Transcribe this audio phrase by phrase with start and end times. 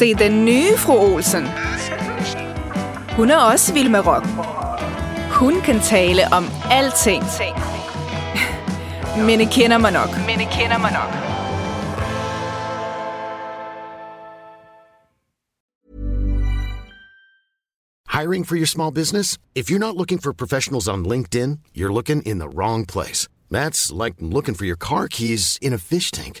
[0.00, 1.44] Se den nye fru Olsen.
[3.16, 4.24] Hun er også vild med rock.
[5.30, 7.24] Hun kan tale om alting.
[9.26, 10.08] Men I kender mig nok.
[10.26, 11.10] Men I kender mig nok.
[18.20, 19.38] Hiring for your small business?
[19.54, 23.28] If you're not looking for professionals on LinkedIn, you're looking in the wrong place.
[23.50, 26.40] That's like looking for your car keys in a fish tank.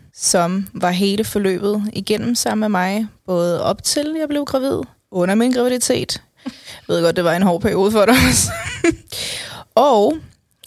[0.13, 5.35] som var hele forløbet igennem sammen med mig, både op til jeg blev gravid, under
[5.35, 6.21] min graviditet.
[6.45, 6.51] Jeg
[6.87, 8.51] ved godt, det var en hård periode for dig også.
[9.75, 10.17] og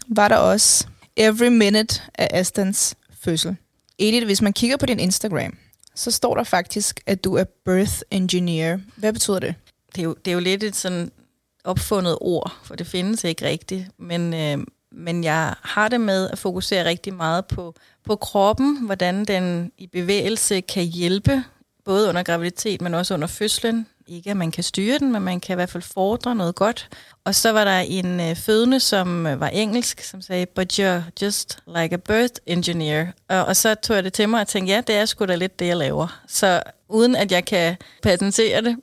[0.08, 3.56] var der også every minute af Astens fødsel.
[3.98, 5.56] Edith, hvis man kigger på din Instagram,
[5.94, 8.78] så står der faktisk, at du er birth engineer.
[8.96, 9.54] Hvad betyder det?
[9.94, 11.10] Det er jo, det er jo lidt et sådan
[11.64, 13.84] opfundet ord, for det findes ikke rigtigt.
[13.98, 14.58] Men, øh,
[14.96, 19.86] men jeg har det med at fokusere rigtig meget på, på kroppen, hvordan den i
[19.86, 21.44] bevægelse kan hjælpe,
[21.84, 23.86] både under graviditet, men også under fødslen.
[24.06, 26.88] Ikke at man kan styre den, men man kan i hvert fald fordre noget godt.
[27.24, 31.02] Og så var der en øh, fødende, som øh, var engelsk, som sagde, but you're
[31.22, 33.06] just like a birth engineer.
[33.28, 35.34] Og, og så tog jeg det til mig og tænkte, ja, det er sgu da
[35.34, 36.22] lidt det, jeg laver.
[36.28, 38.76] Så uden at jeg kan patentere det.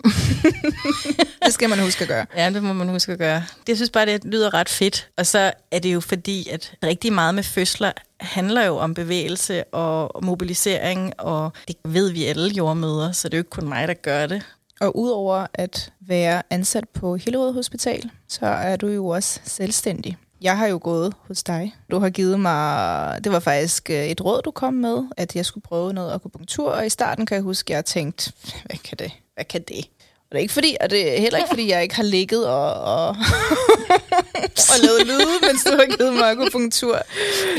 [1.46, 2.26] det skal man huske at gøre.
[2.36, 3.44] Ja, det må man huske at gøre.
[3.68, 5.08] Det synes bare, det lyder ret fedt.
[5.18, 9.64] Og så er det jo fordi, at rigtig meget med fødsler handler jo om bevægelse
[9.64, 13.88] og mobilisering, og det ved vi alle jordmøder, så det er jo ikke kun mig,
[13.88, 14.44] der gør det.
[14.82, 20.18] Og udover at være ansat på Hillerød Hospital, så er du jo også selvstændig.
[20.42, 21.76] Jeg har jo gået hos dig.
[21.92, 25.46] Du har givet mig, det var faktisk øh, et råd, du kom med, at jeg
[25.46, 28.34] skulle prøve noget akupunktur, og i starten kan jeg huske, at jeg tænkte,
[28.66, 29.12] hvad kan det?
[29.34, 29.90] Hvad kan det?
[30.32, 32.48] Og det er ikke fordi, og det er heller ikke fordi, jeg ikke har ligget
[32.48, 33.08] og, og,
[34.72, 37.02] og lavet lyde, mens du har givet mig akupunktur.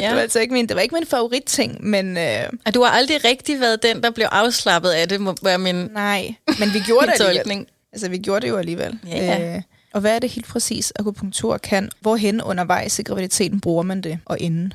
[0.00, 0.06] Ja.
[0.06, 2.18] Det var altså ikke min, det var ikke min favoritting, men...
[2.18, 5.58] Øh, og du har aldrig rigtig været den, der blev afslappet af det, må være
[5.58, 7.66] min Nej, men vi gjorde det alligevel.
[7.92, 8.98] Altså, vi gjorde det jo alligevel.
[9.06, 9.54] Ja.
[9.56, 9.62] Øh,
[9.92, 11.90] og hvad er det helt præcis, akupunktur kan?
[12.00, 14.72] Hvorhen undervejs i graviditeten bruger man det, og inden?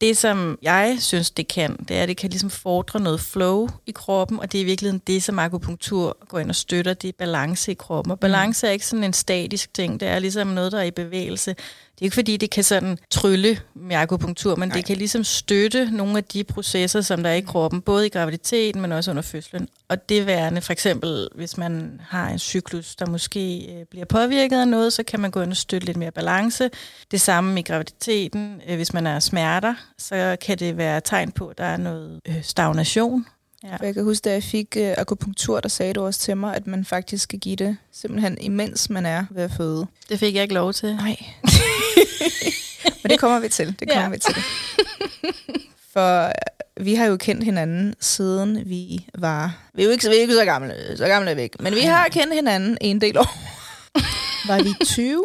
[0.00, 3.68] Det, som jeg synes, det kan, det er, at det kan ligesom fordre noget flow
[3.86, 7.08] i kroppen, og det er i virkeligheden det, som akupunktur går ind og støtter, det
[7.08, 8.10] er balance i kroppen.
[8.10, 10.90] Og balance er ikke sådan en statisk ting, det er ligesom noget, der er i
[10.90, 11.54] bevægelse.
[11.96, 14.76] Det er ikke fordi, det kan sådan trylle med akupunktur, men Nej.
[14.76, 18.08] det kan ligesom støtte nogle af de processer, som der er i kroppen, både i
[18.08, 19.68] graviditeten, men også under fødslen.
[19.88, 24.60] Og det værende, for eksempel, hvis man har en cyklus, der måske øh, bliver påvirket
[24.60, 26.70] af noget, så kan man gå ind og støtte lidt mere balance.
[27.10, 28.60] Det samme i graviditeten.
[28.68, 32.20] Øh, hvis man er smerter, så kan det være tegn på, at der er noget
[32.28, 33.26] øh, stagnation
[33.64, 33.76] Ja.
[33.76, 36.66] For jeg kan huske, da jeg fik akupunktur, der sagde du også til mig, at
[36.66, 39.86] man faktisk skal give det simpelthen imens man er ved at føde.
[40.08, 40.96] Det fik jeg ikke lov til.
[40.96, 41.16] Nej.
[43.02, 43.74] Men det kommer vi til.
[43.80, 44.08] Det kommer ja.
[44.08, 44.34] vi til.
[45.92, 46.32] For
[46.80, 49.58] vi har jo kendt hinanden siden vi var...
[49.74, 51.56] Vi er jo ikke, vi er ikke så gamle, så gamle er vi ikke.
[51.60, 53.38] Men vi har kendt hinanden en del år.
[54.48, 55.24] var vi 20?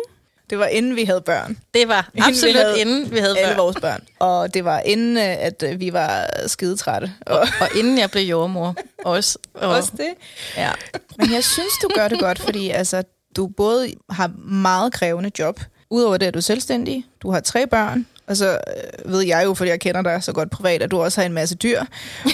[0.50, 1.58] Det var inden vi havde børn.
[1.74, 3.58] Det var inden absolut vi havde inden vi havde alle børn.
[3.58, 4.02] vores børn.
[4.20, 7.14] Og det var inden, øh, at øh, vi var skidetrætte.
[7.26, 8.76] Og, og inden jeg blev jordmor
[9.06, 9.38] også.
[9.54, 10.14] Og, også det?
[10.58, 10.72] Ja.
[11.18, 13.04] Men jeg synes, du gør det godt, fordi altså,
[13.36, 15.60] du både har meget krævende job,
[15.92, 19.54] Udover det er du selvstændig, du har tre børn, og så øh, ved jeg jo,
[19.54, 21.80] fordi jeg kender dig så godt privat, at du også har en masse dyr.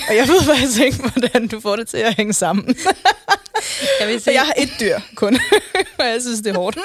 [0.09, 2.75] og jeg ved faktisk ikke, hvordan du får det til at hænge sammen.
[4.00, 4.34] jeg, vil sige.
[4.34, 5.40] jeg har et dyr kun,
[6.00, 6.78] og jeg synes, det er hårdt.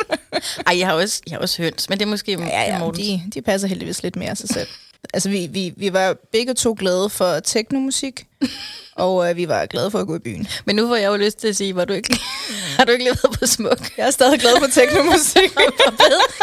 [0.67, 2.91] Ej, jeg har også, jeg har også høns, men det er måske ja, ja, ja,
[2.91, 4.69] de, de passer heldigvis lidt mere sig selv.
[5.15, 8.27] Altså, vi, vi, vi var begge to glade for teknomusik,
[8.97, 10.49] og øh, vi var glade for at gå i byen.
[10.65, 12.21] Men nu får jeg jo lyst til at sige, var du ikke,
[12.79, 13.97] har du ikke levet på smuk?
[13.97, 15.57] Jeg er stadig glad for teknomusik.
[15.87, 15.93] og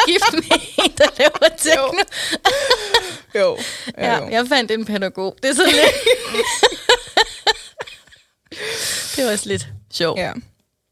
[0.07, 2.03] gift med en, der laver tekno.
[3.35, 3.39] Jo.
[3.39, 3.57] jo.
[3.97, 4.29] Ja, jo.
[4.29, 5.35] jeg fandt en pædagog.
[5.43, 5.95] Det er sådan lidt...
[9.15, 10.19] det var også lidt sjovt.
[10.19, 10.31] Ja.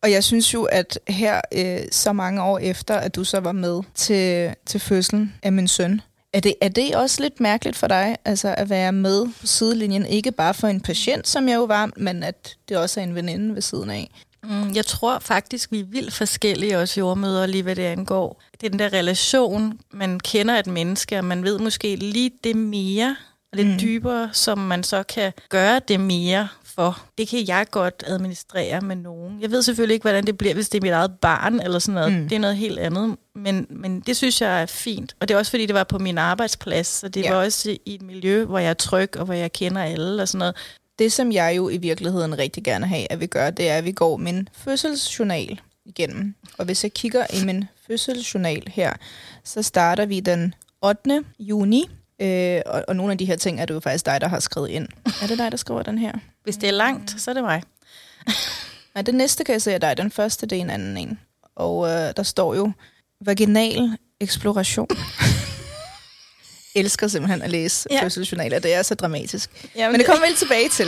[0.03, 3.51] Og jeg synes jo, at her øh, så mange år efter, at du så var
[3.51, 6.01] med til, til fødslen af min søn,
[6.33, 10.05] er det, er det også lidt mærkeligt for dig, altså at være med på sidelinjen,
[10.05, 13.15] ikke bare for en patient, som jeg jo var, men at det også er en
[13.15, 14.09] veninde ved siden af?
[14.43, 18.41] Mm, jeg tror faktisk, vi er vildt forskellige også jordmøder, lige hvad det angår.
[18.61, 22.55] Det er den der relation, man kender et menneske, og man ved måske lige det
[22.55, 23.15] mere,
[23.57, 23.79] lidt mm.
[23.79, 27.03] dybere, som man så kan gøre det mere for.
[27.17, 29.41] Det kan jeg godt administrere med nogen.
[29.41, 31.93] Jeg ved selvfølgelig ikke, hvordan det bliver, hvis det er mit eget barn eller sådan
[31.93, 32.13] noget.
[32.13, 32.29] Mm.
[32.29, 33.17] Det er noget helt andet.
[33.35, 35.15] Men, men det synes jeg er fint.
[35.19, 37.33] Og det er også, fordi det var på min arbejdsplads, så det ja.
[37.33, 40.27] var også i et miljø, hvor jeg er tryg, og hvor jeg kender alle og
[40.27, 40.55] sådan noget.
[40.99, 43.85] Det, som jeg jo i virkeligheden rigtig gerne have, at vi gør, det er, at
[43.85, 46.35] vi går min fødselsjournal igennem.
[46.57, 48.93] Og hvis jeg kigger i min fødselsjournal her,
[49.43, 51.23] så starter vi den 8.
[51.39, 51.89] juni.
[52.21, 54.39] Øh, og, og nogle af de her ting er det jo faktisk dig, der har
[54.39, 54.87] skrevet ind.
[55.21, 56.11] Er det dig, der skriver den her?
[56.43, 57.63] Hvis det er langt, så er det mig.
[58.95, 59.97] Nej, det næste kan jeg se er dig.
[59.97, 61.19] Den første, det er en anden en.
[61.55, 62.71] Og øh, der står jo
[63.21, 64.87] vaginal eksploration.
[66.75, 68.03] elsker simpelthen at læse ja.
[68.03, 68.59] fødselsjournaler.
[68.59, 69.49] Det er så dramatisk.
[69.75, 70.87] Jamen, Men det kommer vi tilbage til.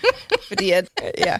[0.48, 0.88] Fordi at,
[1.18, 1.38] ja.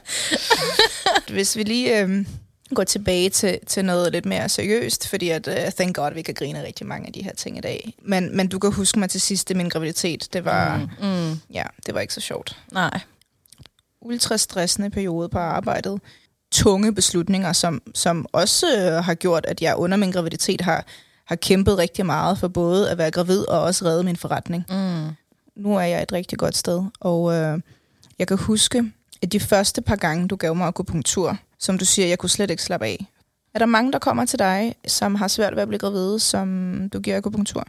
[1.28, 2.26] Hvis vi lige øh,
[2.74, 6.34] går tilbage til, til noget lidt mere seriøst, fordi at, uh, thank god, vi kan
[6.34, 7.94] grine rigtig mange af de her ting i dag.
[8.02, 11.06] Men, men du kan huske mig til sidst, det min graviditet, det var, mm.
[11.06, 11.40] Mm.
[11.54, 12.56] ja, det var ikke så sjovt.
[12.72, 13.00] Nej.
[14.00, 16.00] Ultra stressende periode på arbejdet.
[16.52, 20.86] Tunge beslutninger, som, som også uh, har gjort, at jeg under min graviditet har,
[21.24, 24.64] har kæmpet rigtig meget for både at være gravid og også redde min forretning.
[24.68, 25.08] Mm.
[25.56, 27.60] Nu er jeg et rigtig godt sted, og uh,
[28.18, 32.08] jeg kan huske, at de første par gange, du gav mig akupunktur, som du siger,
[32.08, 33.06] jeg kunne slet ikke slappe af.
[33.54, 36.88] Er der mange, der kommer til dig, som har svært ved at blive gravide, som
[36.92, 37.64] du giver akupunktur?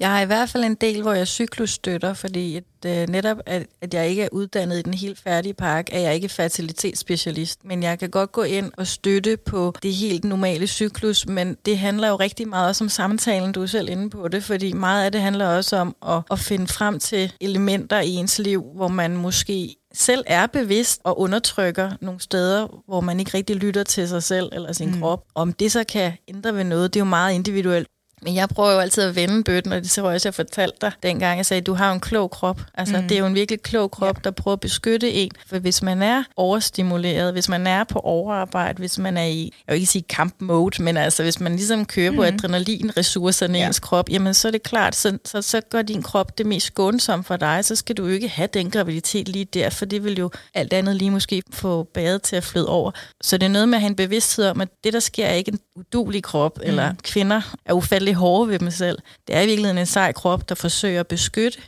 [0.00, 3.66] Jeg har i hvert fald en del, hvor jeg cyklusstøtter, fordi at, øh, netop at,
[3.80, 7.64] at jeg ikke er uddannet i den helt færdige park, er jeg ikke fertilitetsspecialist.
[7.64, 11.78] Men jeg kan godt gå ind og støtte på det helt normale cyklus, men det
[11.78, 15.04] handler jo rigtig meget også om samtalen, du er selv inde på det, fordi meget
[15.04, 18.88] af det handler også om at, at finde frem til elementer i ens liv, hvor
[18.88, 24.08] man måske selv er bevidst og undertrykker nogle steder, hvor man ikke rigtig lytter til
[24.08, 25.00] sig selv eller sin mm.
[25.00, 25.24] krop.
[25.34, 27.88] Om det så kan ændre ved noget, det er jo meget individuelt.
[28.22, 30.76] Men jeg prøver jo altid at vende bøtten, og det tror jeg også, jeg fortalte
[30.80, 31.36] dig dengang.
[31.36, 32.60] Jeg sagde, du har en klog krop.
[32.74, 33.08] Altså, mm.
[33.08, 34.20] det er jo en virkelig klog krop, ja.
[34.24, 35.30] der prøver at beskytte en.
[35.46, 39.72] For hvis man er overstimuleret, hvis man er på overarbejde, hvis man er i, jeg
[39.72, 42.16] vil ikke sige kamp-mode, men altså, hvis man ligesom kører mm.
[42.16, 43.66] på adrenalinressourcerne i ja.
[43.66, 46.66] ens krop, jamen så er det klart, så, så, så gør din krop det mest
[46.66, 47.64] skånsomt for dig.
[47.64, 50.72] Så skal du jo ikke have den graviditet lige der, for det vil jo alt
[50.72, 52.90] andet lige måske få badet til at flyde over.
[53.20, 55.34] Så det er noget med at have en bevidsthed om, at det, der sker, er
[55.34, 56.62] ikke en udulig krop, mm.
[56.66, 58.98] eller kvinder er ufattelig lidt hårde ved mig selv.
[59.26, 61.58] Det er i virkeligheden en sej krop, der forsøger at beskytte.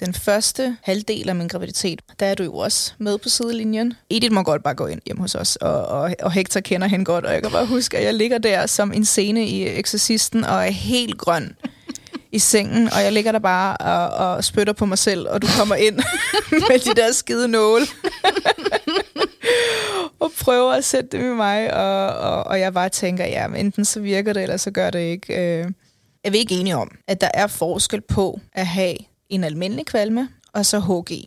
[0.00, 3.94] Den første halvdel af min graviditet, der er du jo også med på sidelinjen.
[4.10, 7.04] Edith må godt bare gå ind hjem hos os, og, og, og Hector kender hende
[7.04, 10.44] godt, og jeg kan bare huske, at jeg ligger der som en scene i Exorcisten,
[10.44, 11.56] og er helt grøn
[12.32, 15.46] i sengen, og jeg ligger der bare og, og spytter på mig selv, og du
[15.58, 15.96] kommer ind
[16.70, 17.86] med de der skide nåle.
[20.20, 23.66] og prøver at sætte dem i mig, og, og, og jeg bare tænker, ja, men
[23.66, 25.34] enten så virker det, eller så gør det ikke.
[25.34, 25.66] Øh,
[26.24, 28.96] er vi ikke enige om, at der er forskel på at have
[29.28, 31.24] en almindelig kvalme, og så HG?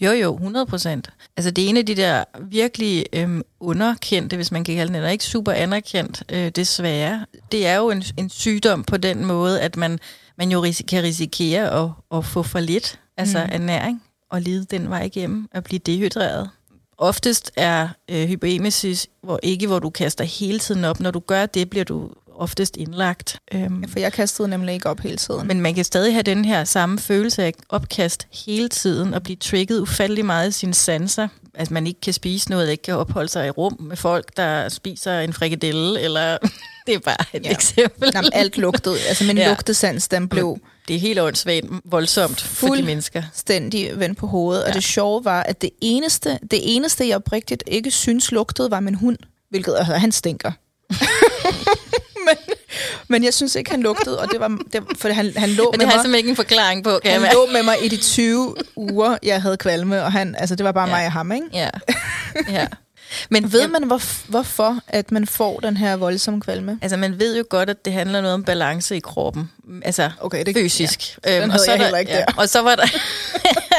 [0.00, 1.10] Jo, jo, 100 procent.
[1.36, 4.96] Altså det er en af de der virkelig øhm, underkendte, hvis man kan kalde det,
[4.96, 7.26] eller ikke super anerkendt, øh, desværre.
[7.52, 9.98] Det er jo en, en sygdom på den måde, at man,
[10.38, 13.50] man jo ris- kan risikere at, at få for lidt altså mm.
[13.52, 16.50] ernæring og lide den vej igennem, at blive dehydreret.
[16.98, 21.00] Oftest er øh, hyperemesis, hvor ikke hvor du kaster hele tiden op.
[21.00, 23.40] Når du gør det, bliver du oftest indlagt.
[23.54, 25.46] Øhm, ja, for jeg kastede nemlig ikke op hele tiden.
[25.46, 29.36] Men man kan stadig have den her samme følelse af opkast hele tiden, og blive
[29.36, 31.28] trigget ufattelig meget i sine sanser.
[31.54, 34.68] At man ikke kan spise noget, ikke kan opholde sig i rum med folk, der
[34.68, 36.38] spiser en frikadelle, eller
[36.86, 37.50] det er bare et ja.
[37.50, 38.10] eksempel.
[38.14, 38.96] Jamen, alt lugtede.
[39.08, 39.48] Altså min ja.
[39.48, 40.58] lugtesans, den blev...
[40.88, 43.22] Det er helt åndssvagt voldsomt for de mennesker.
[43.22, 44.62] Fuldstændig vendt på hovedet.
[44.62, 44.68] Ja.
[44.68, 48.80] Og det sjove var, at det eneste, det eneste, jeg oprigtigt ikke synes lugtede, var
[48.80, 49.18] min hund.
[49.50, 50.52] Hvilket, altså, han stinker.
[53.08, 55.80] men, jeg synes ikke, han lugtede, og det var, det, for han, han lå men
[55.80, 57.96] det har simpelthen ikke en forklaring på, kan Han jeg lå med mig i de
[57.96, 60.94] 20 uger, jeg havde kvalme, og han, altså, det var bare ja.
[60.94, 61.46] mig og ham, ikke?
[61.52, 61.70] Ja.
[62.58, 62.66] ja.
[63.28, 66.78] Men ved man, hvor, hvorfor at man får den her voldsomme kvalme?
[66.82, 69.50] Altså, man ved jo godt, at det handler noget om balance i kroppen.
[69.82, 71.18] Altså, okay, det, fysisk.
[71.24, 71.34] Ja.
[71.34, 72.24] Den øhm, og så jeg heller ikke ja, der.
[72.36, 72.86] Og så var der...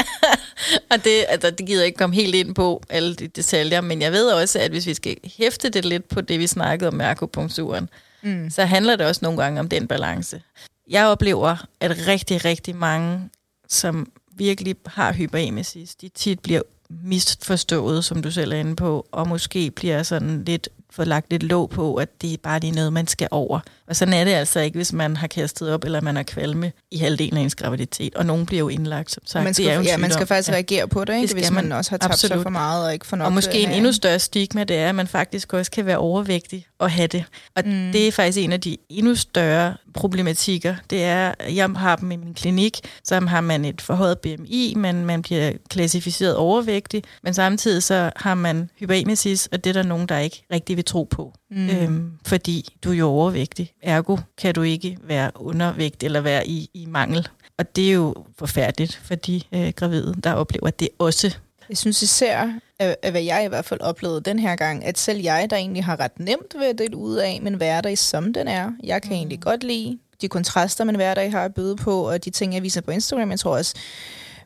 [0.91, 4.01] og det, altså, det gider jeg ikke komme helt ind på, alle de detaljer, men
[4.01, 6.93] jeg ved også, at hvis vi skal hæfte det lidt på det, vi snakkede om
[6.93, 7.89] med akupunkturen,
[8.27, 8.49] mm.
[8.49, 10.41] så handler det også nogle gange om den balance.
[10.89, 13.29] Jeg oplever, at rigtig, rigtig mange,
[13.67, 19.27] som virkelig har hyperemesis, de tit bliver misforstået, som du selv er inde på, og
[19.27, 22.93] måske bliver sådan lidt fået lagt lidt låg på, at det er bare lige noget,
[22.93, 23.59] man skal over.
[23.87, 26.71] Og sådan er det altså ikke, hvis man har kastet op, eller man har kvalme
[26.91, 28.15] i halvdelen af ens graviditet.
[28.15, 29.43] Og nogen bliver jo indlagt, som sagt.
[29.43, 30.53] Man skal, det er jo ja, man skal faktisk ja.
[30.53, 31.27] reagere på det, ikke?
[31.27, 32.37] Det hvis man, man også har tabt absolut.
[32.37, 34.89] sig for meget og ikke får nok Og måske en endnu større stigma, det er,
[34.89, 37.23] at man faktisk også kan være overvægtig og have det.
[37.55, 37.91] Og mm.
[37.91, 40.75] det er faktisk en af de endnu større problematikker.
[40.89, 45.05] Det er, jeg har dem i min klinik, så har man et forhøjet BMI, men
[45.05, 50.07] man bliver klassificeret overvægtig, men samtidig så har man hyperemesis, og det er der nogen,
[50.07, 51.33] der ikke rigtig vil tro på.
[51.51, 51.69] Mm.
[51.69, 53.71] Øhm, fordi du er jo overvægtig.
[53.81, 57.27] Ergo kan du ikke være undervægt eller være i, i mangel.
[57.57, 61.35] Og det er jo forfærdeligt for de øh, gravide, der oplever det også.
[61.69, 65.19] Jeg synes især, af hvad jeg i hvert fald oplevede den her gang, at selv
[65.19, 68.47] jeg, der egentlig har ret nemt ved at dele ud af min hverdag, som den
[68.47, 69.15] er, jeg kan mm.
[69.15, 72.63] egentlig godt lide de kontraster, min hverdag har at byde på, og de ting, jeg
[72.63, 73.29] viser på Instagram.
[73.31, 73.75] Jeg tror også,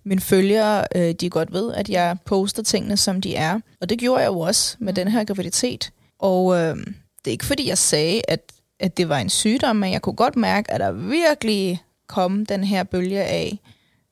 [0.04, 3.60] mine følgere, øh, de godt ved, at jeg poster tingene, som de er.
[3.82, 4.96] Og det gjorde jeg jo også med mm.
[4.96, 5.92] den her graviditet.
[6.20, 9.92] Og øh, det er ikke fordi, jeg sagde, at, at det var en sygdom, men
[9.92, 13.60] jeg kunne godt mærke, at der virkelig kom den her bølge af,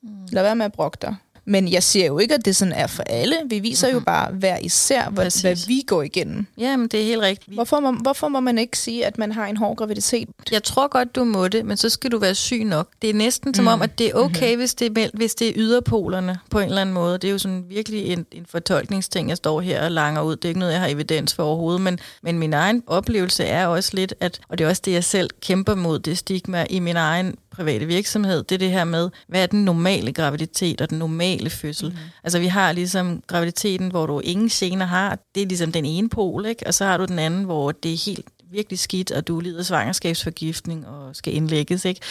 [0.04, 0.10] mm.
[0.32, 1.16] lad være med at brokke dig.
[1.50, 3.36] Men jeg siger jo ikke, at det sådan er for alle.
[3.46, 4.00] Vi viser mm-hmm.
[4.00, 6.46] jo bare hver især, hvad, hvad vi går igennem.
[6.58, 7.53] Jamen, det er helt rigtigt.
[7.53, 10.29] Hvorfor må, hvorfor må man ikke sige, at man har en hård graviditet?
[10.51, 12.88] Jeg tror godt, du må det, men så skal du være syg nok.
[13.01, 13.68] Det er næsten som mm.
[13.68, 14.60] om, at det er okay, mm-hmm.
[14.60, 17.13] hvis, det er, hvis det er yderpolerne på en eller anden måde.
[17.13, 20.36] Det er jo sådan virkelig en, en fortolkningsting, jeg står her og langer ud.
[20.36, 23.68] Det er ikke noget, jeg har evidens for overhovedet, men, men min egen oplevelse er
[23.68, 26.79] også lidt, at, og det er også det, jeg selv kæmper mod, det stigma i
[26.79, 30.89] min egen private virksomhed, det er det her med, hvad er den normale graviditet og
[30.89, 31.89] den normale fødsel.
[31.89, 31.98] Mm.
[32.24, 36.10] Altså vi har ligesom graviditeten, hvor du ingen gener har, det er ligesom den ene
[36.10, 36.67] pol, ikke?
[36.67, 39.63] og så har du den anden, hvor det er helt virkelig skidt, og du lider
[39.63, 41.86] svangerskabsforgiftning og skal indlægges.
[41.86, 42.01] Ikke?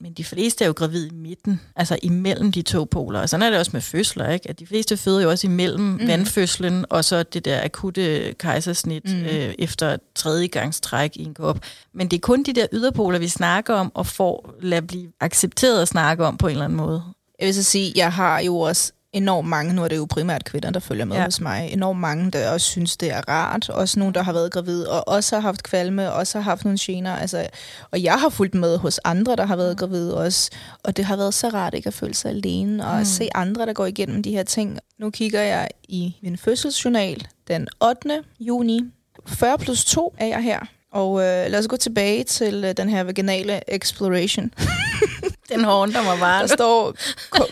[0.00, 3.20] Men de fleste er jo gravid i midten, altså imellem de to poler.
[3.20, 4.48] Og sådan er det også med fødsler, ikke?
[4.48, 6.06] at de fleste føder jo også imellem mm.
[6.06, 9.22] vandfødslen og så det der akutte kejsersnit mm.
[9.22, 11.60] øh, efter tredje gangs træk i en kop.
[11.94, 15.82] Men det er kun de der yderpoler, vi snakker om og får lade blive accepteret
[15.82, 17.02] at snakke om på en eller anden måde.
[17.40, 20.44] Jeg vil så sige, jeg har jo også enormt mange, nu er det jo primært
[20.44, 21.24] kvinder, der følger med ja.
[21.24, 23.68] hos mig, enormt mange, der også synes, det er rart.
[23.68, 26.64] Også nogen, der har været gravid, og også har haft kvalme, og også har haft
[26.64, 27.16] nogle gener.
[27.16, 27.46] Altså,
[27.90, 30.50] og jeg har fulgt med hos andre, der har været gravid også.
[30.84, 33.00] Og det har været så rart ikke at føle sig alene, og mm.
[33.00, 34.78] at se andre, der går igennem de her ting.
[34.98, 38.22] Nu kigger jeg i min fødselsjournal den 8.
[38.40, 38.80] juni.
[39.26, 40.60] 40 plus 2 er jeg her.
[40.92, 44.50] Og øh, lad os gå tilbage til øh, den her vaginale exploration.
[45.54, 46.42] den håndter mig bare.
[46.42, 46.94] Der står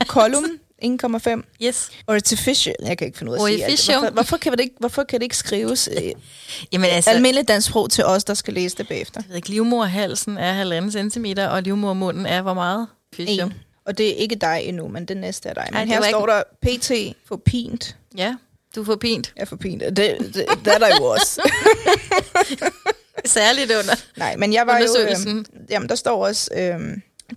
[0.08, 0.44] kolum
[0.84, 1.42] 1,5.
[1.62, 1.90] Yes.
[2.08, 2.74] Artificial.
[2.82, 4.00] Jeg kan ikke finde ud af at sige alt.
[4.00, 6.12] Hvorfor, hvorfor, kan det ikke, hvorfor kan det ikke skrives øh,
[6.72, 9.20] Jamen, altså, almindeligt dansk sprog til os, der skal læse det bagefter?
[9.20, 12.86] Jeg ved ikke, livmorhalsen er halvanden centimeter, og livmormunden er hvor meget?
[13.14, 13.48] Fischer.
[13.84, 15.68] Og det er ikke dig endnu, men det næste er dig.
[15.70, 16.72] Men Ej, her står ikke...
[16.72, 17.96] der PT for pint.
[18.16, 18.34] Ja,
[18.74, 19.32] du får pint.
[19.36, 19.80] Jeg får pint.
[19.80, 21.50] Det, det, det er der jo også.
[23.24, 24.86] Særligt under Nej, men jeg var jo...
[25.00, 26.50] Øh, jamen, der står også...
[26.56, 26.80] Øh,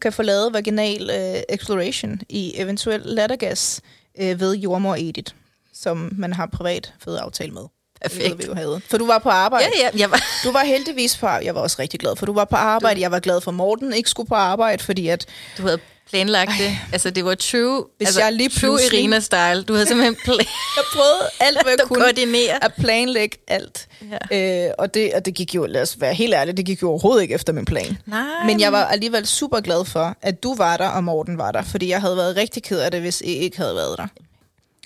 [0.02, 3.82] kan få lavet vaginal øh, exploration i eventuel lattergas
[4.20, 5.34] øh, ved jordmor Edith,
[5.74, 7.64] som man har privat aftale med.
[8.02, 8.40] Perfekt.
[8.40, 8.82] vi jo havde.
[8.90, 9.66] For du var på arbejde.
[9.80, 10.00] Ja, ja.
[10.00, 10.22] Jeg var...
[10.44, 12.96] Du var heldigvis på Jeg var også rigtig glad for, du var på arbejde.
[12.96, 13.02] Du...
[13.02, 15.26] Jeg var glad for, Morten ikke skulle på arbejde, fordi at...
[15.58, 15.80] Du havde
[16.10, 16.58] planlagt Ej.
[16.60, 16.78] det.
[16.94, 19.64] Altså, det var true, Hvis altså, jeg lige true Irina-style.
[19.64, 20.38] Du havde simpelthen plan...
[20.78, 22.64] jeg prøvede alt, hvad jeg kunne koordinere.
[22.64, 23.88] at planlægge alt.
[24.32, 24.68] Ja.
[24.68, 26.90] Øh, og, det, og det gik jo, lad os være helt ærligt, det gik jo
[26.90, 27.98] overhovedet ikke efter min plan.
[28.06, 28.24] Nej.
[28.46, 31.62] Men jeg var alligevel super glad for, at du var der, og Morten var der.
[31.64, 34.08] Fordi jeg havde været rigtig ked af det, hvis I ikke havde været der.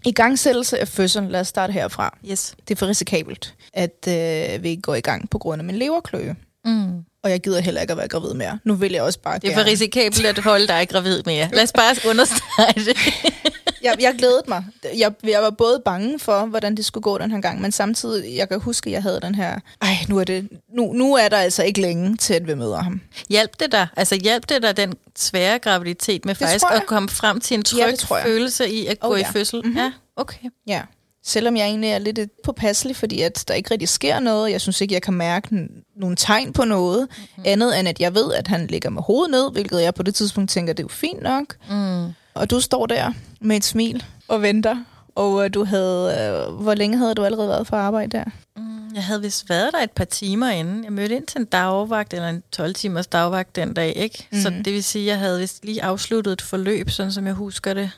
[0.05, 2.17] I gangsættelse af fødslen, lad os starte herfra.
[2.31, 2.55] Yes.
[2.67, 5.75] Det er for risikabelt, at øh, vi ikke går i gang på grund af min
[5.75, 6.35] leverkløe.
[6.65, 8.59] Mm og jeg gider heller ikke at være gravid mere.
[8.63, 11.49] Nu vil jeg også bare Det er for risikabelt at holde dig gravid mere.
[11.53, 12.97] Lad os bare understrege det.
[13.83, 14.65] jeg, jeg glædede mig.
[14.97, 18.37] Jeg, jeg var både bange for, hvordan det skulle gå den her gang, men samtidig,
[18.37, 21.29] jeg kan huske, at jeg havde den her, ej, nu er, det, nu, nu er
[21.29, 23.01] der altså ikke længe til, at vi møder ham.
[23.29, 23.87] Hjælp det dig?
[23.95, 27.63] Altså hjælp det dig den svære graviditet med det faktisk at komme frem til en
[27.63, 29.29] tryg ja, følelse i at oh, gå ja.
[29.29, 29.61] i fødsel?
[29.63, 29.77] Mm-hmm.
[29.77, 30.49] Ja, okay.
[30.67, 30.81] Ja.
[31.25, 34.51] Selvom jeg egentlig er lidt påpasselig, fordi at der ikke rigtig sker noget.
[34.51, 37.07] Jeg synes ikke, jeg kan mærke n- nogle tegn på noget.
[37.09, 37.43] Mm-hmm.
[37.47, 40.15] Andet end, at jeg ved, at han ligger med hovedet ned, hvilket jeg på det
[40.15, 41.55] tidspunkt tænker, det er jo fint nok.
[41.69, 42.05] Mm.
[42.33, 44.77] Og du står der med et smil og venter.
[45.15, 48.23] Og uh, du havde, uh, hvor længe havde du allerede været for arbejde der?
[48.57, 50.83] Mm, jeg havde vist været der et par timer inden.
[50.83, 54.27] Jeg mødte ind til en dagvagt, eller en 12-timers dagvagt den dag, ikke?
[54.31, 54.39] Mm.
[54.41, 57.33] Så det vil sige, at jeg havde vist lige afsluttet et forløb, sådan som jeg
[57.33, 57.91] husker det.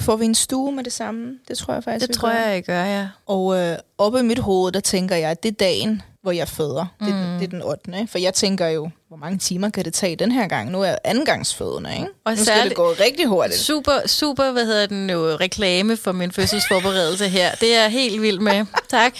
[0.00, 1.38] Får vi en stue med det samme?
[1.48, 2.36] Det tror jeg faktisk, Det tror gør.
[2.38, 3.08] jeg, jeg gør, ja.
[3.26, 6.48] Og øh, oppe i mit hoved, der tænker jeg, at det er dagen, hvor jeg
[6.48, 6.86] føder.
[7.00, 7.06] Mm.
[7.06, 8.06] Det, det er den 8.
[8.10, 10.70] For jeg tænker jo, hvor mange timer kan det tage den her gang?
[10.70, 12.06] Nu er jeg andengangsfødende, ikke?
[12.24, 13.60] Og nu skal det gå rigtig hurtigt.
[13.60, 17.54] Super, super, hvad hedder den nu, reklame for min fødselsforberedelse her.
[17.54, 18.66] Det er jeg helt vild med.
[18.88, 19.14] tak.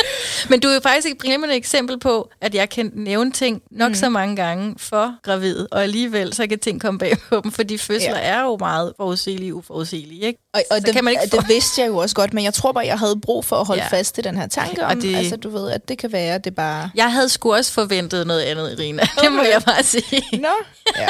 [0.50, 3.88] Men du er jo faktisk et glimrende eksempel på, at jeg kan nævne ting nok
[3.88, 3.94] mm.
[3.94, 7.78] så mange gange for gravid, og alligevel så kan ting komme bag på dem, fordi
[7.78, 8.24] fødsler ja.
[8.24, 10.20] er jo meget forudsigelige og uforudsigelige.
[10.20, 10.40] Ikke?
[10.54, 12.72] Og, og det, kan man ikke det vidste jeg jo også godt, men jeg tror
[12.72, 13.96] bare, jeg havde brug for at holde ja.
[13.96, 16.44] fast i den her tanke om, det, altså du ved, at det kan være, at
[16.44, 16.90] det bare...
[16.94, 19.02] Jeg havde sgu også forventet noget andet, Irina.
[19.02, 19.22] Okay.
[19.26, 20.22] Det må jeg bare sige.
[20.32, 20.48] Nå,
[21.02, 21.08] ja,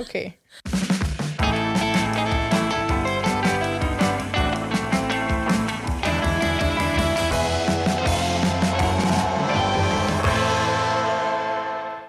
[0.00, 0.30] okay.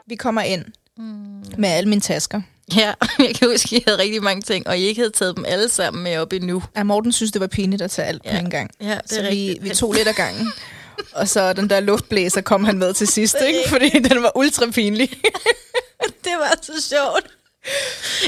[0.08, 0.66] Vi kommer ind
[0.98, 1.44] mm.
[1.58, 2.42] med alle mine tasker.
[2.76, 5.36] Ja, jeg kan huske, at I havde rigtig mange ting, og I ikke havde taget
[5.36, 6.64] dem alle sammen med op endnu.
[6.78, 8.32] Ja, Morten synes, det var pinligt at tage alt ja.
[8.32, 8.72] på en gang.
[8.82, 10.48] Ja, det er så vi, vi tog lidt af gangen.
[11.20, 13.70] og så den der luftblæser kom han med til sidst, ikke?
[13.70, 15.10] fordi den var ultra pinlig.
[16.24, 17.28] det var så sjovt.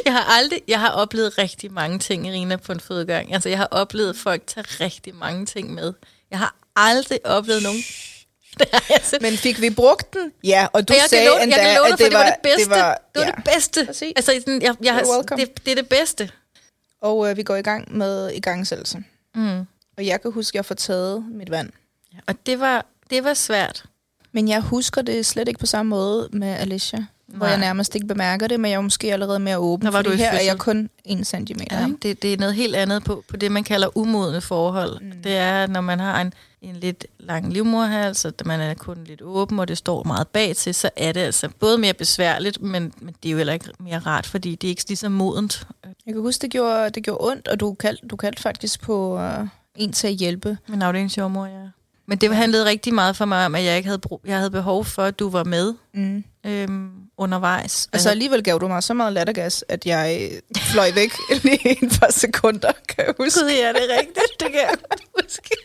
[0.05, 3.33] Jeg har aldrig, jeg har oplevet rigtig mange ting, Irina, på en fødegang.
[3.33, 5.93] Altså, jeg har oplevet folk tage rigtig mange ting med.
[6.31, 7.83] Jeg har aldrig oplevet nogen
[8.95, 9.17] altså.
[9.21, 10.31] Men fik vi brugt den?
[10.43, 12.35] Ja, og du og jeg sagde love, endda, jeg love at det, det var, det
[12.43, 12.61] bedste.
[12.61, 13.31] Det var det, var ja.
[13.31, 13.85] det bedste.
[13.85, 14.13] Præcis.
[14.15, 15.03] Altså, sådan, jeg, jeg,
[15.37, 16.29] det, det er det bedste.
[17.01, 19.03] Og øh, vi går i gang med igangsættelse.
[19.35, 19.59] Mm.
[19.97, 21.69] Og jeg kan huske, at jeg får taget mit vand.
[22.13, 23.83] Ja, og det var, det var svært.
[24.31, 26.99] Men jeg husker det slet ikke på samme måde med Alicia.
[26.99, 27.37] Nej.
[27.37, 29.85] Hvor jeg nærmest ikke bemærker det, men jeg er måske allerede mere åben.
[29.85, 31.79] Der var du her er jeg kun en centimeter.
[31.79, 35.01] Ja, det, det er noget helt andet på, på det, man kalder umodne forhold.
[35.01, 35.11] Mm.
[35.23, 39.21] Det er, når man har en en lidt lang livmorhals, og man er kun lidt
[39.21, 42.93] åben, og det står meget bag til, så er det altså både mere besværligt, men,
[42.97, 45.67] men det er jo heller ikke mere rart, fordi det er ikke lige så modent.
[45.83, 49.17] Jeg kan huske, det gjorde, det gjorde ondt, og du kaldte, du kaldte faktisk på
[49.17, 50.57] uh, en til at hjælpe.
[50.67, 51.69] Min afdelingsjordmor, ja.
[52.09, 54.51] Men det handlede rigtig meget for mig om, at jeg ikke havde, brug, jeg havde
[54.51, 56.23] behov for, at du var med mm.
[56.45, 57.89] øhm, undervejs.
[57.93, 61.11] Altså alligevel gav du mig så meget lattergas, at jeg fløj væk
[61.43, 63.39] lige et par sekunder, kan jeg huske.
[63.39, 64.39] Gud, ja, det er rigtigt.
[64.39, 64.75] Det kan jeg
[65.21, 65.55] huske.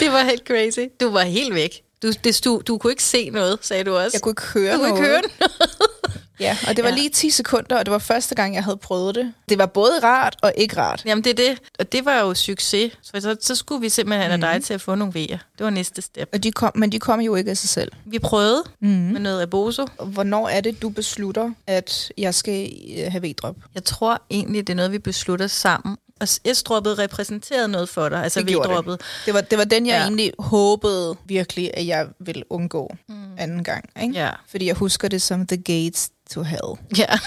[0.00, 0.86] Det var helt crazy.
[1.00, 1.82] Du var helt væk.
[2.02, 4.10] Du, det, du, du kunne ikke se noget, sagde du også.
[4.14, 4.92] Jeg kunne ikke høre du noget.
[4.92, 5.70] Kunne ikke høre noget.
[6.40, 6.96] Ja, og det var ja.
[6.96, 9.32] lige 10 sekunder, og det var første gang, jeg havde prøvet det.
[9.48, 11.02] Det var både rart og ikke rart.
[11.06, 12.92] Jamen det er det, og det var jo succes.
[13.02, 14.40] Så, så, så skulle vi simpelthen have mm.
[14.40, 15.38] dig til at få nogle vejer.
[15.58, 16.28] Det var næste step.
[16.32, 17.92] Og de kom, men de kom jo ikke af sig selv.
[18.04, 18.88] Vi prøvede mm.
[18.88, 19.86] med noget Aboso.
[20.04, 23.56] Hvornår er det, du beslutter, at jeg skal øh, have V-drop?
[23.74, 25.96] Jeg tror egentlig, det er noget, vi beslutter sammen.
[26.20, 28.98] Og S-droppet repræsenterede noget for dig, altså V-droppet.
[28.98, 29.06] Det.
[29.26, 30.02] Det, var, det var den, jeg ja.
[30.02, 33.38] egentlig håbede virkelig, at jeg ville undgå mm.
[33.38, 33.90] anden gang.
[34.02, 34.14] Ikke?
[34.14, 34.30] Ja.
[34.48, 36.98] Fordi jeg husker det som The Gates to Hell.
[36.98, 37.18] Ja.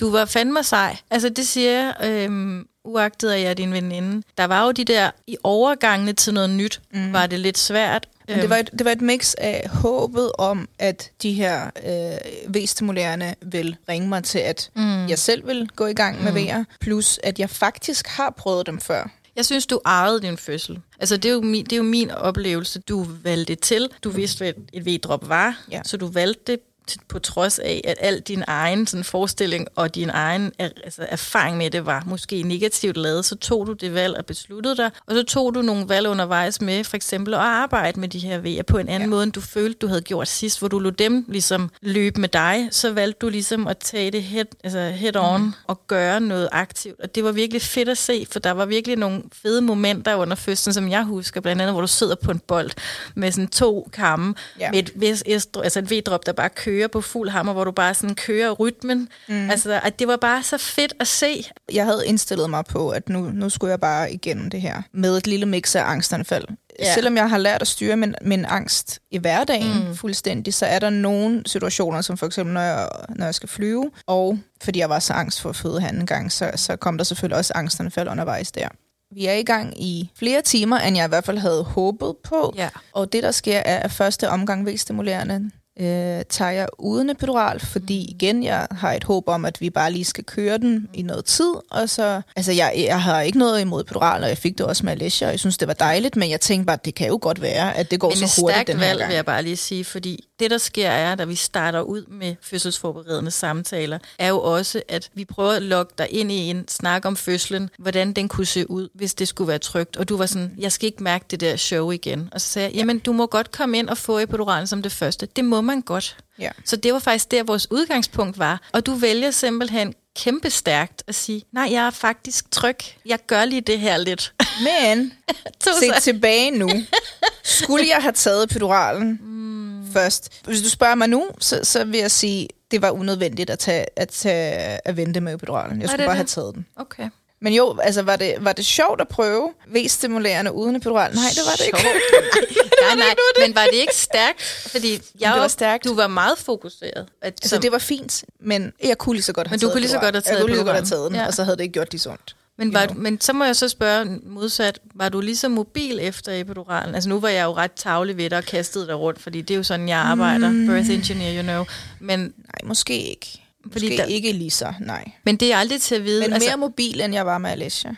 [0.00, 0.96] Du var fandme sej.
[1.10, 4.22] Altså det siger jeg, øhm, uagtet at jeg er din veninde.
[4.38, 7.12] Der var jo de der, i overgangene til noget nyt, mm.
[7.12, 8.08] var det lidt svært.
[8.28, 12.54] Men det var, et, det var et mix af håbet om, at de her øh,
[12.54, 15.06] V-stimulerende vil ringe mig til, at mm.
[15.06, 16.38] jeg selv vil gå i gang med mm.
[16.38, 19.10] VR, plus at jeg faktisk har prøvet dem før.
[19.36, 20.78] Jeg synes, du ejede din fødsel.
[21.00, 22.80] Altså, det er, jo min, det er jo min oplevelse.
[22.80, 23.88] Du valgte til.
[24.04, 25.80] Du vidste, hvad et V-drop var, ja.
[25.84, 26.60] så du valgte det
[27.08, 31.70] på trods af, at al din egen sådan, forestilling og din egen altså, erfaring med
[31.70, 35.22] det var måske negativt lavet, så tog du det valg og besluttede dig, og så
[35.22, 38.78] tog du nogle valg undervejs med for eksempel at arbejde med de her V'er på
[38.78, 39.10] en anden ja.
[39.10, 42.28] måde, end du følte, du havde gjort sidst, hvor du lod dem ligesom løbe med
[42.28, 45.52] dig, så valgte du ligesom at tage det head, altså head on mm.
[45.66, 48.96] og gøre noget aktivt, og det var virkelig fedt at se, for der var virkelig
[48.96, 52.38] nogle fede momenter under fødslen, som jeg husker, blandt andet, hvor du sidder på en
[52.38, 52.70] bold
[53.14, 54.34] med sådan to kamme,
[54.72, 57.94] med et, altså et V-drop, der bare kører kører på fuld hammer, hvor du bare
[57.94, 59.08] sådan kører rytmen.
[59.28, 59.50] Mm.
[59.50, 61.50] Altså, at det var bare så fedt at se.
[61.72, 65.16] Jeg havde indstillet mig på, at nu, nu skulle jeg bare igennem det her med
[65.16, 66.44] et lille mix af angstanfald.
[66.78, 66.94] Ja.
[66.94, 69.96] Selvom jeg har lært at styre min, min angst i hverdagen mm.
[69.96, 73.90] fuldstændig, så er der nogle situationer, som for eksempel, når jeg, når jeg skal flyve,
[74.06, 77.04] og fordi jeg var så angst for at føde anden gang, så, så kom der
[77.04, 78.68] selvfølgelig også angstanfald undervejs der.
[79.14, 82.54] Vi er i gang i flere timer, end jeg i hvert fald havde håbet på.
[82.56, 82.68] Ja.
[82.92, 88.06] Og det, der sker, er, at første omgang V-stimulerende, øh, tager jeg uden epidural, fordi
[88.08, 88.14] mm.
[88.16, 91.24] igen, jeg har et håb om, at vi bare lige skal køre den i noget
[91.24, 94.66] tid, og så, altså jeg, jeg har ikke noget imod epidural, og jeg fik det
[94.66, 96.94] også med Alicia, og jeg synes, det var dejligt, men jeg tænkte bare, at det
[96.94, 99.08] kan jo godt være, at det går men så hurtigt den her valg, gang.
[99.08, 102.34] vil jeg bare lige sige, fordi det, der sker er, da vi starter ud med
[102.42, 107.06] fødselsforberedende samtaler, er jo også, at vi prøver at lokke dig ind i en snak
[107.06, 109.96] om fødslen, hvordan den kunne se ud, hvis det skulle være trygt.
[109.96, 112.28] Og du var sådan, jeg skal ikke mærke det der show igen.
[112.32, 114.92] Og så sagde jeg, jamen du må godt komme ind og få epiduralen som det
[114.92, 115.28] første.
[115.36, 116.16] Det må man godt.
[116.38, 116.50] Ja.
[116.64, 118.60] Så det var faktisk der, vores udgangspunkt var.
[118.72, 122.76] Og du vælger simpelthen kæmpe stærkt at sige, nej, jeg er faktisk tryg.
[123.06, 124.34] Jeg gør lige det her lidt.
[124.66, 125.12] Men,
[125.80, 126.70] se tilbage nu.
[127.42, 129.50] Skulle jeg have taget epiduralen, mm
[129.92, 130.40] først.
[130.44, 133.86] Hvis du spørger mig nu, så, så vil jeg sige, det var unødvendigt at, tage,
[133.96, 135.80] at, tage, at vente med epiduralen.
[135.80, 136.16] Jeg skulle bare det?
[136.16, 136.66] have taget den.
[136.76, 137.08] Okay.
[137.42, 141.14] Men jo, altså var det, var det sjovt at prøve V-stimulerende uden epidural?
[141.14, 141.78] Nej, det var det ikke.
[142.86, 143.14] nej, nej,
[143.46, 144.42] men var det ikke stærkt?
[144.42, 145.84] Fordi jeg det var stærkt.
[145.84, 147.06] Du var meget fokuseret.
[147.22, 149.72] At, Altså, det var fint, men jeg kunne lige så godt have Men du taget
[149.72, 151.26] kunne lige så godt have taget Jeg kunne lige så godt have taget den, Ja.
[151.26, 152.36] og så havde det ikke gjort så ondt.
[152.58, 153.02] Men, var, you know.
[153.02, 156.94] men så må jeg så spørge modsat, var du lige så mobil efter epiduralen?
[156.94, 159.54] Altså nu var jeg jo ret tavlig ved dig og kastede dig rundt, fordi det
[159.54, 160.50] er jo sådan, jeg arbejder.
[160.50, 160.66] Mm.
[160.66, 161.64] Birth engineer, you know.
[162.00, 163.42] Men, Nej, måske ikke.
[163.72, 165.10] Fordi Måske der- ikke lige så, nej.
[165.24, 166.20] men det er aldrig til at vide.
[166.20, 166.56] Men mere altså...
[166.56, 167.94] mobil, end jeg var med Alessia.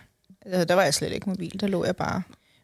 [0.47, 2.23] Altså, der var jeg slet ikke mobil, der lå jeg bare.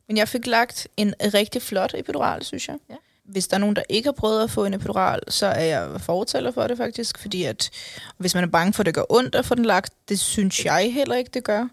[0.09, 2.77] Men jeg fik lagt en rigtig flot epidural, synes jeg.
[2.91, 2.95] Ja.
[3.25, 6.01] Hvis der er nogen, der ikke har prøvet at få en epidural, så er jeg
[6.01, 7.19] fortaler for det faktisk.
[7.19, 7.71] Fordi at
[8.19, 10.65] hvis man er bange for, at det gør ondt at få den lagt, det synes
[10.65, 11.69] jeg heller ikke, det gør.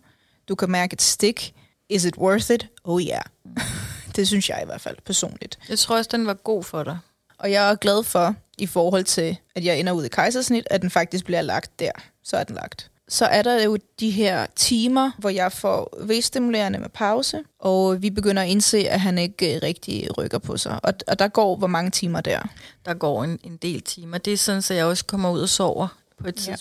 [0.49, 1.53] Du kan mærke et stik.
[1.89, 2.67] Is it worth it?
[2.83, 3.21] Oh yeah.
[4.15, 5.59] det synes jeg i hvert fald personligt.
[5.69, 6.97] jeg tror også, den var god for dig.
[7.37, 10.81] Og jeg er glad for, i forhold til, at jeg ender ud i kejsersnit, at
[10.81, 11.91] den faktisk bliver lagt der.
[12.23, 12.91] Så er den lagt.
[13.07, 18.09] Så er der jo de her timer, hvor jeg får V-stimulerende med pause, og vi
[18.09, 20.79] begynder at indse, at han ikke øh, rigtig rykker på sig.
[20.83, 22.41] Og, og der går hvor mange timer der.
[22.85, 24.17] Der går en, en del timer.
[24.17, 25.87] Det er sådan, at jeg også kommer ud og sover
[26.21, 26.55] på et Ja.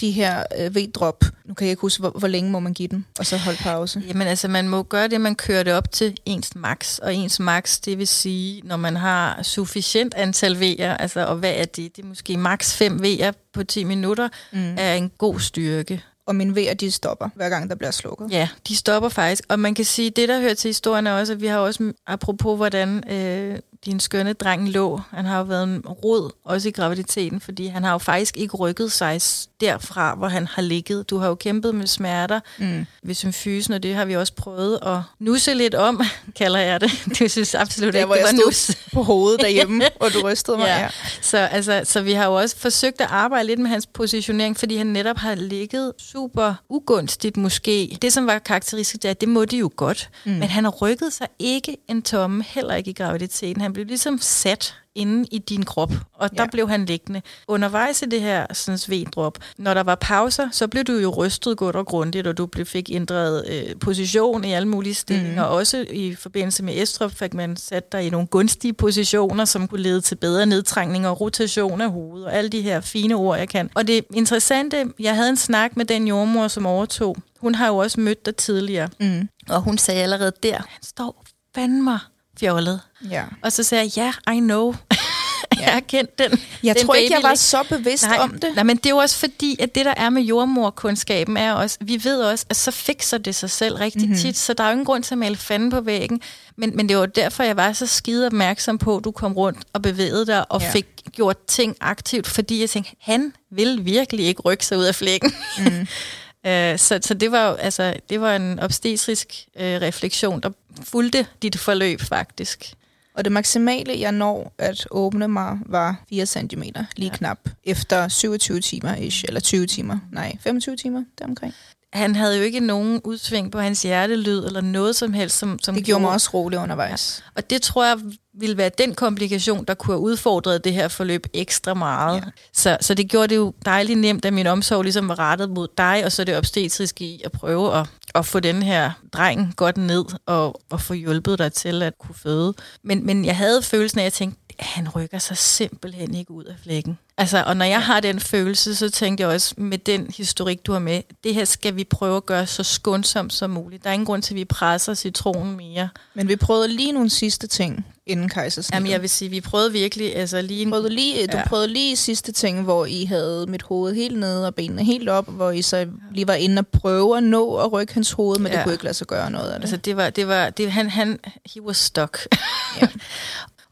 [0.00, 2.88] De her øh, V-drop, nu kan jeg ikke huske, hvor, hvor længe må man give
[2.88, 4.02] dem, og så holde pause.
[4.08, 6.98] Jamen altså, man må gøre det, man kører det op til ens max.
[6.98, 11.52] Og ens max, det vil sige, når man har sufficient antal V'er, altså, og hvad
[11.56, 11.96] er det?
[11.96, 14.74] Det er måske max 5 V'er på 10 minutter, mm.
[14.78, 16.02] er en god styrke.
[16.26, 18.30] Og mine V'er, de stopper, hver gang der bliver slukket.
[18.30, 19.44] Ja, de stopper faktisk.
[19.48, 21.92] Og man kan sige, det der hører til historien er også, at vi har også,
[22.06, 26.70] apropos hvordan øh, din skønne dreng lå, han har jo været en rod, også i
[26.72, 29.20] graviditeten, fordi han har jo faktisk ikke rykket sig
[29.60, 31.10] derfra, hvor han har ligget.
[31.10, 32.86] Du har jo kæmpet med smerter Mm.
[33.02, 36.02] ved symfysen, og det har vi også prøvet at nusse lidt om,
[36.38, 36.90] kalder jeg det.
[37.18, 38.90] Du synes absolut Der, ikke, hvor det jeg var stod nus.
[38.92, 40.66] på hovedet derhjemme, og du rystede mig.
[40.66, 40.80] Ja.
[40.80, 40.88] Ja.
[41.22, 44.76] Så, altså, så vi har jo også forsøgt at arbejde lidt med hans positionering, fordi
[44.76, 47.98] han netop har ligget super ugunstigt måske.
[48.02, 50.10] Det, som var karakteristisk, det er, at det må de jo godt.
[50.24, 50.32] Mm.
[50.32, 53.60] Men han har rykket sig ikke en tomme, heller ikke i graviditeten.
[53.68, 56.48] Han blev ligesom sat inde i din krop, og der Ja.
[56.52, 57.22] blev han liggende.
[57.48, 61.56] Undervejs i det her sådan V-drop, når der var pauser, så blev du jo rystet
[61.56, 65.48] godt og grundigt, og du blev, fik ændret øh, position i alle mulige stillinger.
[65.48, 65.52] Mm.
[65.54, 69.82] Også i forbindelse med estrop fik man sat dig i nogle gunstige positioner, som kunne
[69.82, 73.48] lede til bedre nedtrængning og rotation af hovedet, og alle de her fine ord, jeg
[73.48, 73.70] kan.
[73.74, 77.16] Og det interessante, jeg havde en snak med den jordmor, som overtog.
[77.40, 79.28] Hun har jo også mødt dig tidligere, Mm.
[79.48, 81.98] og hun sagde allerede der, han står fandme
[82.40, 82.80] fjollet.
[83.10, 83.22] ja.
[83.42, 84.74] Og så sagde jeg, ja, I know.
[85.60, 86.40] jeg har kendt den.
[86.62, 88.54] Jeg den tror ikke, jeg var så bevidst nej, om det.
[88.54, 91.78] Nej, men det er jo også fordi, at det, der er med jordmorkundskaben, er også,
[91.80, 94.08] vi ved også, at så fikser det sig selv rigtig Mhm.
[94.08, 94.22] mm-hmm.
[94.22, 96.20] tit, så der er jo ingen grund til at male fanden på væggen.
[96.56, 99.58] Men, men det var derfor, jeg var så skide opmærksom på, at du kom rundt
[99.72, 100.66] og bevægede dig og Ja.
[100.66, 100.72] ja.
[100.72, 104.94] fik gjort ting aktivt, fordi jeg tænkte, han vil virkelig ikke rykke sig ud af
[104.94, 105.32] flækken.
[105.58, 105.86] Mm.
[106.46, 110.50] Øh, så, så det var altså, det var en obstetrisk øh, refleksion, der
[110.82, 112.72] fulgte dit forløb faktisk.
[113.14, 116.62] Og det maksimale, jeg når at åbne mig, var 4 cm,
[116.96, 117.16] lige ja.
[117.16, 121.54] knap, efter 27 timer ish, eller 20 timer, nej, 25 timer deromkring.
[121.92, 125.74] Han havde jo ikke nogen udsving på hans hjertelyd, eller noget som helst, som, som
[125.74, 127.24] Det gjorde mig også rolig undervejs.
[127.36, 127.98] Og det tror jeg
[128.40, 132.16] ville være den komplikation, der kunne have udfordret det her forløb ekstra meget.
[132.16, 132.22] Ja.
[132.52, 135.68] Så, så det gjorde det jo dejligt nemt, at min omsorg ligesom var rettet mod
[135.78, 139.76] dig, og så det obstetriske i at prøve at, at få den her dreng godt
[139.76, 142.54] ned, og, og få hjulpet dig til at kunne føde.
[142.84, 146.44] Men, men jeg havde følelsen af, at jeg tænkte, han rykker sig simpelthen ikke ud
[146.44, 146.98] af flækken.
[147.18, 150.72] Altså, og når jeg har den følelse, så tænkte jeg også, med den historik, du
[150.72, 153.84] har med, det her skal vi prøve at gøre så skånsomt som muligt.
[153.84, 155.88] Der er ingen grund til, at vi presser citronen mere.
[156.14, 158.74] Men vi prøvede lige nogle sidste ting inden kejsersnittet.
[158.74, 160.70] Jamen, jeg vil sige, vi prøvede virkelig, altså lige...
[160.70, 161.48] Prøvede lige, du Ja.
[161.48, 165.28] prøvede lige sidste ting, hvor I havde mit hoved helt nede og benene helt op,
[165.32, 168.46] hvor I så lige var inde og prøve at nå at rykke hans hoved, men
[168.46, 168.52] ja.
[168.52, 168.64] det Ja.
[168.64, 169.64] kunne ikke lade sig gøre noget af det.
[169.64, 171.18] altså, det var, det var, det, han, han,
[171.54, 172.18] he was stuck.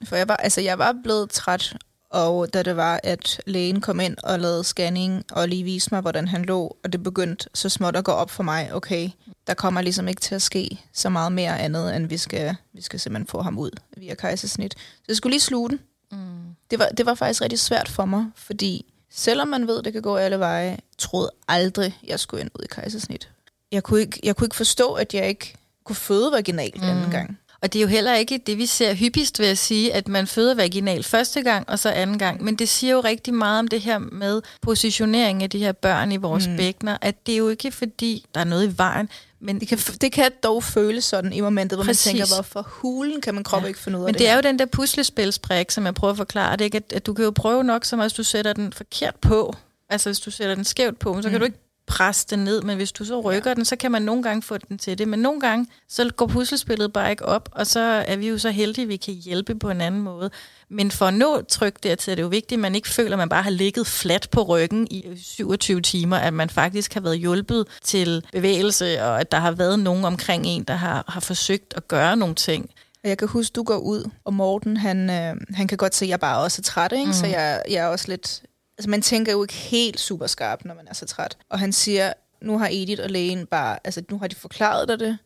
[0.05, 1.77] For jeg var, altså, jeg var blevet træt,
[2.11, 6.01] og da det var, at lægen kom ind og lavede scanning og lige viste mig,
[6.01, 9.11] hvordan han lå, og det begyndte så småt at gå op for mig, okay,
[9.47, 12.83] der kommer ligesom ikke til at ske så meget mere andet, end vi skal, vi
[12.83, 14.75] skal simpelthen få ham ud via kejsersnit.
[14.79, 15.81] Så jeg skulle lige sluge den.
[16.13, 16.19] Mm.
[16.71, 20.03] Det var, det var faktisk rigtig svært for mig, fordi selvom man ved, det kan
[20.03, 23.31] gå alle veje, troede aldrig, jeg skulle ind ud i kejsersnit.
[23.73, 25.55] Jeg kunne ikke, jeg kunne ikke forstå, at jeg ikke
[25.85, 26.89] kunne føde vaginalt mm.
[26.89, 27.39] anden gang.
[27.67, 30.27] Og det er jo heller ikke det, vi ser hyppigst ved at sige, at man
[30.27, 32.45] føder vaginal første gang og så anden gang.
[32.45, 36.13] Men det siger jo rigtig meget om det her med positionering af de her børn
[36.13, 36.57] i vores mm.
[36.57, 39.09] bækkener, at det er jo ikke fordi, der er noget i vejen,
[39.41, 42.07] men Det kan, det kan dog føles sådan i momentet, hvor Præcis.
[42.07, 43.67] man tænker, hvorfor hulen kan man krop ja.
[43.69, 44.37] ikke finde ud af Men det det er her?
[44.37, 46.77] jo den der puslespilsbrik, som jeg prøver at forklare det, ikke?
[46.77, 49.55] At, at du kan jo prøve nok, som hvis du sætter den forkert på.
[49.91, 51.39] Altså hvis du sætter den skævt på, så kan Mm.
[51.39, 53.55] du ikke presse den ned, men hvis du så rykker ja.
[53.55, 55.09] den, så kan man nogle gange få den til det.
[55.09, 58.51] Men nogle gange, så går puslespillet bare ikke op, og så er vi jo så
[58.51, 60.31] heldige, at vi kan hjælpe på en anden måde.
[60.69, 63.19] Men for at nå tryk dertil, er det jo vigtigt, at man ikke føler, at
[63.19, 67.19] man bare har ligget fladt på ryggen i 27 timer, at man faktisk har været
[67.19, 71.75] hjulpet til bevægelse, og at der har været nogen omkring en, der har, har forsøgt
[71.77, 72.71] at gøre nogle ting.
[73.05, 76.09] Jeg kan huske, du går ud, og Morten, han, øh, han kan godt se, at
[76.09, 77.07] jeg bare også er træt, ikke?
[77.07, 77.13] Mm.
[77.13, 78.43] så jeg, jeg er også lidt...
[78.79, 81.37] Altså, man tænker jo ikke helt super skarpt, når man er så træt.
[81.51, 82.13] Og han siger,
[82.43, 83.79] nu har Edith og lægen bare...
[83.85, 85.19] Altså, nu har de forklaret dig det.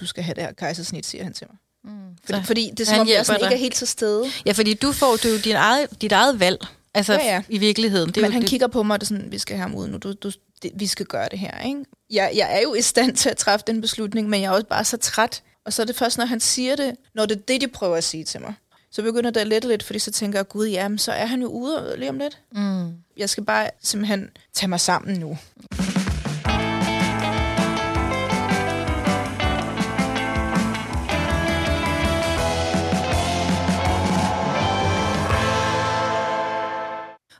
[0.00, 1.56] Du skal have det her kejsersnit, siger han til mig.
[1.84, 2.16] Mm.
[2.24, 4.24] Fordi, fordi det er som om, jeg sådan ikke er helt til stede.
[4.46, 6.66] Ja, fordi du får du din eget, dit eget valg.
[6.94, 7.42] Altså ja, ja.
[7.48, 8.08] i virkeligheden.
[8.08, 8.50] Det Men jo, han det...
[8.50, 9.98] kigger på mig, og det er sådan, vi skal have ham ud nu.
[9.98, 10.30] Du, du,
[10.62, 11.60] det, vi skal gøre det her.
[11.60, 11.84] Ikke?
[12.10, 14.66] Jeg, jeg er jo i stand til at træffe den beslutning, men jeg er også
[14.66, 15.42] bare så træt.
[15.64, 17.96] Og så er det først, når han siger det, når det er det, de prøver
[17.96, 18.54] at sige til mig.
[18.94, 21.42] Så begynder det at lette lidt, fordi så tænker jeg, gud, jamen, så er han
[21.42, 22.38] jo ude lige om lidt.
[22.52, 22.94] Mm.
[23.16, 25.38] Jeg skal bare simpelthen tage mig sammen nu.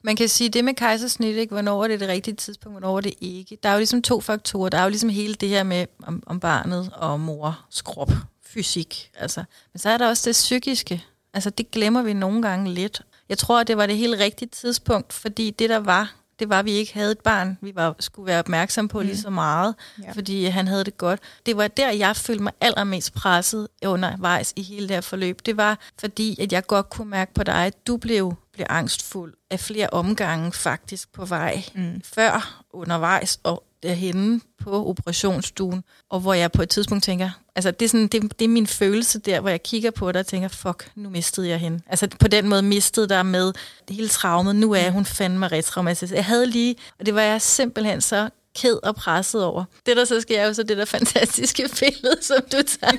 [0.05, 1.53] Man kan sige, det med kejsersnit, ikke?
[1.53, 3.59] hvornår er det det rigtige tidspunkt, hvornår er det ikke.
[3.63, 4.69] Der er jo ligesom to faktorer.
[4.69, 8.13] Der er jo ligesom hele det her med om, om barnet og mors krop,
[8.47, 9.11] fysik.
[9.19, 9.45] Altså.
[9.73, 11.05] Men så er der også det psykiske.
[11.35, 13.03] Altså det glemmer vi nogle gange lidt.
[13.29, 16.59] Jeg tror, at det var det helt rigtige tidspunkt, fordi det der var, det var,
[16.59, 19.07] at vi ikke havde et barn, vi var, skulle være opmærksom på mm.
[19.07, 20.13] lige så meget, ja.
[20.13, 21.21] fordi han havde det godt.
[21.47, 25.47] Det var der, jeg følte mig allermest presset undervejs i hele det her forløb.
[25.47, 29.35] Det var, fordi at jeg godt kunne mærke på dig, at du blev, blev angstfuld
[29.51, 31.65] af flere omgange faktisk på vej.
[31.75, 32.01] Mm.
[32.05, 37.85] Før, undervejs og derhenne på operationsstuen, og hvor jeg på et tidspunkt tænker, altså det
[37.85, 40.49] er, sådan, det, det er min følelse der, hvor jeg kigger på det og tænker,
[40.49, 41.81] fuck, nu mistede jeg hende.
[41.87, 43.53] Altså på den måde mistede der med
[43.89, 46.17] hele traumet, nu er hun fandme retraumatiseret.
[46.17, 49.65] Jeg havde lige, og det var jeg simpelthen så ked og presset over.
[49.87, 52.93] Det, der så sker, er jo så det der fantastiske billede, som du tager.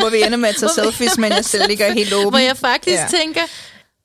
[0.00, 2.30] hvor vi ender med at tage selfies, men jeg selv ligger helt åben.
[2.30, 3.08] Hvor jeg faktisk ja.
[3.10, 3.40] tænker,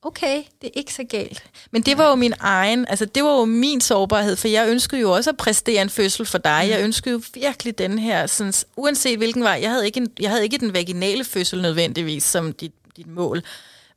[0.01, 1.43] okay, det er ikke så galt.
[1.71, 5.01] Men det var jo min egen, altså det var jo min sårbarhed, for jeg ønskede
[5.01, 6.67] jo også at præstere en fødsel for dig.
[6.69, 6.85] Jeg mm.
[6.85, 10.43] ønskede jo virkelig den her, sådan, uanset hvilken vej, jeg havde ikke, en, jeg havde
[10.43, 13.43] ikke den vaginale fødsel nødvendigvis som dit, dit mål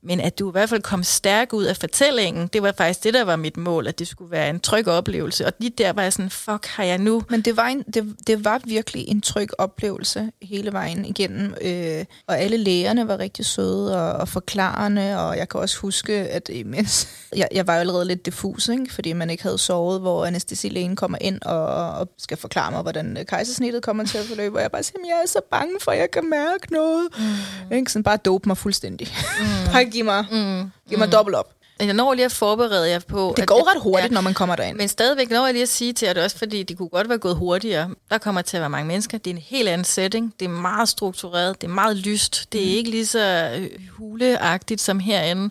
[0.04, 3.14] men at du i hvert fald kom stærk ud af fortællingen, det var faktisk det,
[3.14, 5.46] der var mit mål, at det skulle være en tryg oplevelse.
[5.46, 7.22] Og lige der var jeg sådan, fuck, har jeg nu...
[7.30, 11.54] Men det var, en, det, det var virkelig en tryg oplevelse hele vejen igennem.
[11.60, 16.12] Øh, og alle lægerne var rigtig søde og, og forklarende, og jeg kan også huske,
[16.12, 17.08] at imens...
[17.36, 18.92] Jeg, jeg var jo allerede lidt diffus, ikke?
[18.92, 23.18] fordi man ikke havde sovet, hvor anestesilægen kommer ind og, og skal forklare mig, hvordan
[23.28, 25.98] kejsersnittet kommer til at forløbe, og jeg bare siger, jeg er så bange for, at
[25.98, 27.08] jeg kan mærke noget.
[27.18, 27.76] Mm.
[27.76, 27.92] Ikke?
[27.92, 29.08] Sådan bare dope mig fuldstændig.
[29.40, 29.44] Mm
[29.94, 30.70] giv mig, mm.
[30.88, 31.12] giv mig mm.
[31.12, 31.50] dobbelt op.
[31.80, 33.34] Jeg når lige at forberede jer på...
[33.36, 34.76] Det går ret hurtigt, ja, når man kommer derind.
[34.76, 37.08] Men stadigvæk når jeg lige at sige til jer, det også fordi, det kunne godt
[37.08, 37.90] være gået hurtigere.
[38.10, 39.18] Der kommer til at være mange mennesker.
[39.18, 40.34] Det er en helt anden setting.
[40.40, 41.60] Det er meget struktureret.
[41.60, 42.48] Det er meget lyst.
[42.52, 42.70] Det er mm.
[42.70, 45.50] ikke lige så øh, huleagtigt som herinde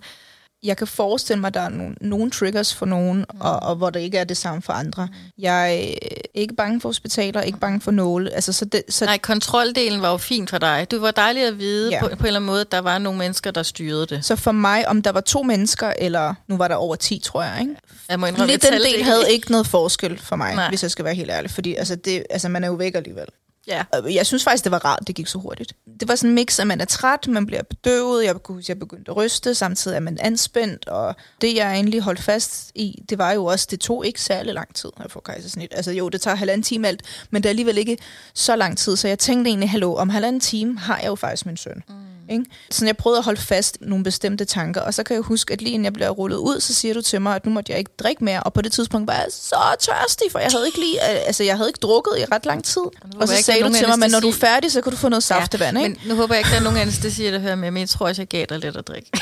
[0.63, 3.41] jeg kan forestille mig, at der er nogle, nogle triggers for nogen, mm.
[3.41, 5.07] og, og hvor der ikke er det samme for andre.
[5.37, 5.93] Jeg er
[6.33, 8.33] ikke bange for hospitaler, ikke bange for nåle.
[8.33, 10.87] Altså, så det, så Nej, kontroldelen var jo fint for dig.
[10.91, 11.99] Du var dejlig at vide ja.
[11.99, 14.25] på, på en eller anden måde, at der var nogle mennesker, der styrede det.
[14.25, 17.43] Så for mig, om der var to mennesker, eller nu var der over 10, tror
[17.43, 17.57] jeg.
[17.61, 17.75] Ikke?
[18.09, 19.05] Jeg må indrømme, Lidt den del det.
[19.05, 20.69] havde ikke noget forskel for mig, Nej.
[20.69, 21.51] hvis jeg skal være helt ærlig.
[21.51, 23.25] Fordi altså, det, altså, man er jo væk alligevel.
[23.67, 23.83] Ja.
[24.13, 25.75] Jeg synes faktisk, det var rart, det gik så hurtigt.
[25.99, 28.35] Det var sådan en mix, at man er træt, man bliver bedøvet, jeg,
[28.67, 33.03] jeg begyndte at ryste, samtidig er man anspændt, og det jeg egentlig holdt fast i,
[33.09, 35.73] det var jo også, det tog ikke særlig lang tid at få kejsersnit.
[35.75, 37.97] Altså jo, det tager halvanden time alt, men det er alligevel ikke
[38.33, 41.45] så lang tid, så jeg tænkte egentlig, hallo, om halvanden time har jeg jo faktisk
[41.45, 41.83] min søn.
[41.89, 42.12] Mm.
[42.33, 42.45] Ikke?
[42.71, 45.53] Så jeg prøvede at holde fast i nogle bestemte tanker, og så kan jeg huske,
[45.53, 47.71] at lige inden jeg bliver rullet ud, så siger du til mig, at nu måtte
[47.71, 50.65] jeg ikke drikke mere, og på det tidspunkt var jeg så tørstig, for jeg havde
[50.65, 52.81] ikke lige, altså jeg havde ikke drukket i ret lang tid.
[52.81, 54.97] Og, og så sagde du til mig, men når du er færdig, så kan du
[54.97, 55.99] få noget saftevand, ja, ikke?
[56.01, 58.07] Men nu håber jeg ikke, der er nogen anestesi, der hører med, men jeg tror
[58.07, 59.11] også, jeg gav dig lidt at drikke.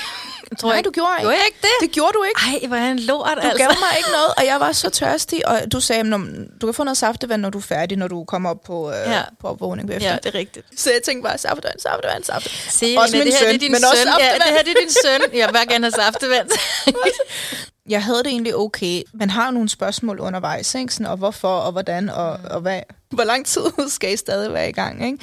[0.59, 0.87] tror Nej, ikke.
[0.87, 1.21] du gjorde ikke.
[1.21, 1.75] Gjorde jeg ikke det?
[1.81, 2.63] Det gjorde du ikke.
[2.63, 3.57] Ej, hvor er en lort, du altså.
[3.57, 6.03] gav mig ikke noget, og jeg var så tørstig, og du sagde,
[6.61, 8.95] du kan få noget saftevand, når du er færdig, når du kommer op på, øh,
[9.05, 9.21] ja.
[9.39, 10.09] på opvågning bagefter.
[10.09, 10.65] Ja, det er rigtigt.
[10.75, 12.71] Så jeg tænkte bare, saftevand, saftevand, saftevand.
[12.71, 13.89] Se, også min det her, søn, det er din men søn.
[13.89, 15.39] også Ja, det her det er din søn.
[15.39, 16.49] Jeg vil bare gerne have saftevand.
[17.89, 19.01] jeg havde det egentlig okay.
[19.13, 20.93] Man har nogle spørgsmål undervejs, ikke?
[20.93, 22.47] Sådan, og hvorfor, og hvordan, og, mm.
[22.49, 25.17] og hvad, hvor lang tid skal I stadig være i gang, ikke?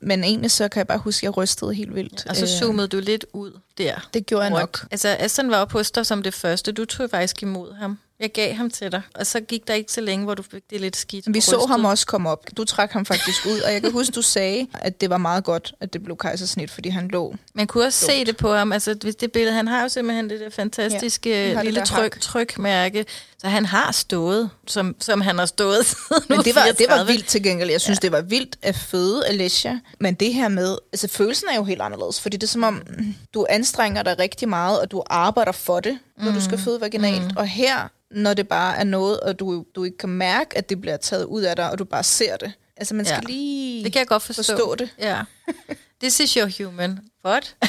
[0.00, 2.26] Men egentlig så kan jeg bare huske, at jeg rystede helt vildt.
[2.28, 4.08] Og så øh, zoomede du lidt ud der.
[4.14, 4.86] Det gjorde jeg nok.
[4.90, 6.72] Altså, Aston var jo på dig som det første.
[6.72, 7.98] Du tog faktisk imod ham.
[8.20, 10.62] Jeg gav ham til dig, og så gik der ikke så længe, hvor du fik
[10.70, 11.34] det lidt skidt.
[11.34, 12.46] Vi så ham også komme op.
[12.56, 15.44] Du trak ham faktisk ud, og jeg kan huske, du sagde, at det var meget
[15.44, 17.34] godt, at det blev kejsersnit, fordi han lå.
[17.54, 18.72] Man kunne også se det på ham.
[18.72, 22.14] Altså, hvis det billede, han har jo simpelthen det der fantastiske Ja, lille der tryk,
[22.14, 22.20] hak.
[22.20, 23.06] trykmærke.
[23.38, 25.94] Så han har stået, som, som han har stået
[26.28, 27.06] Men det var, det var 34.
[27.06, 27.70] vildt til gengæld.
[27.70, 28.00] Jeg synes, ja.
[28.02, 29.80] det var vildt at føde Alicia.
[30.00, 32.82] Men det her med, altså følelsen er jo helt anderledes, fordi det er som om,
[33.34, 37.22] du anstrenger dig rigtig meget, og du arbejder for det, når du skal føde vaginalt.
[37.24, 37.36] Mm.
[37.36, 40.80] Og her, når det bare er noget, og du, du ikke kan mærke, at det
[40.80, 42.52] bliver taget ud af dig, og du bare ser det.
[42.76, 43.26] Altså man skal Ja.
[43.32, 44.42] lige Det kan jeg godt forstå.
[44.42, 44.88] forstå det.
[44.98, 45.20] Ja.
[46.02, 46.98] This is your human.
[47.24, 47.54] What?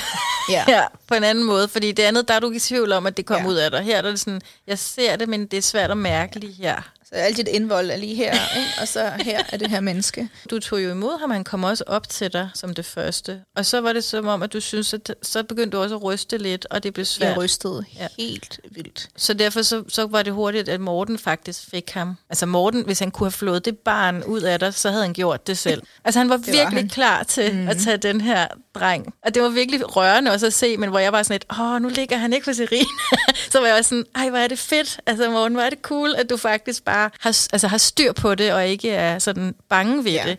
[0.52, 0.64] Ja.
[0.68, 1.68] ja, på en anden måde.
[1.68, 3.56] Fordi det andet, der er du ikke i tvivl om, at det kommer Ja.
[3.56, 3.82] ud af dig.
[3.84, 6.92] Her er det sådan, jeg ser det, men det er svært at mærke lige her.
[7.10, 8.70] Så alt dit indvold er lige her, ikke?
[8.82, 10.30] og så her er det her menneske.
[10.50, 13.42] Du tog jo imod ham, han kom også op til dig som det første.
[13.56, 16.04] Og så var det som om, at du synes, at så begyndte du også at
[16.04, 17.38] ryste lidt, og det blev Jeg svært.
[17.38, 18.08] rystede Ja.
[18.20, 19.10] helt vildt.
[19.18, 22.16] Så derfor så, så var det hurtigt, at Morten faktisk fik ham.
[22.30, 25.14] Altså Morten, hvis han kunne have flået det barn ud af dig, så havde han
[25.14, 25.82] gjort det selv.
[26.06, 26.90] Altså han var var virkelig han.
[26.90, 27.68] klar til mm.
[27.68, 28.48] at tage den her
[28.80, 29.14] dreng.
[29.26, 31.82] Og det var virkelig rørende også at se, men hvor jeg var sådan lidt, åh,
[31.82, 32.86] nu ligger han ikke for Serena.
[33.52, 35.00] så var jeg også sådan, ej, hvor er det fedt.
[35.06, 38.36] Altså Morten, hvor er det cool, at du faktisk bare har, altså, har styr på
[38.36, 40.24] det, og ikke er sådan bange ved Ja.
[40.28, 40.38] det.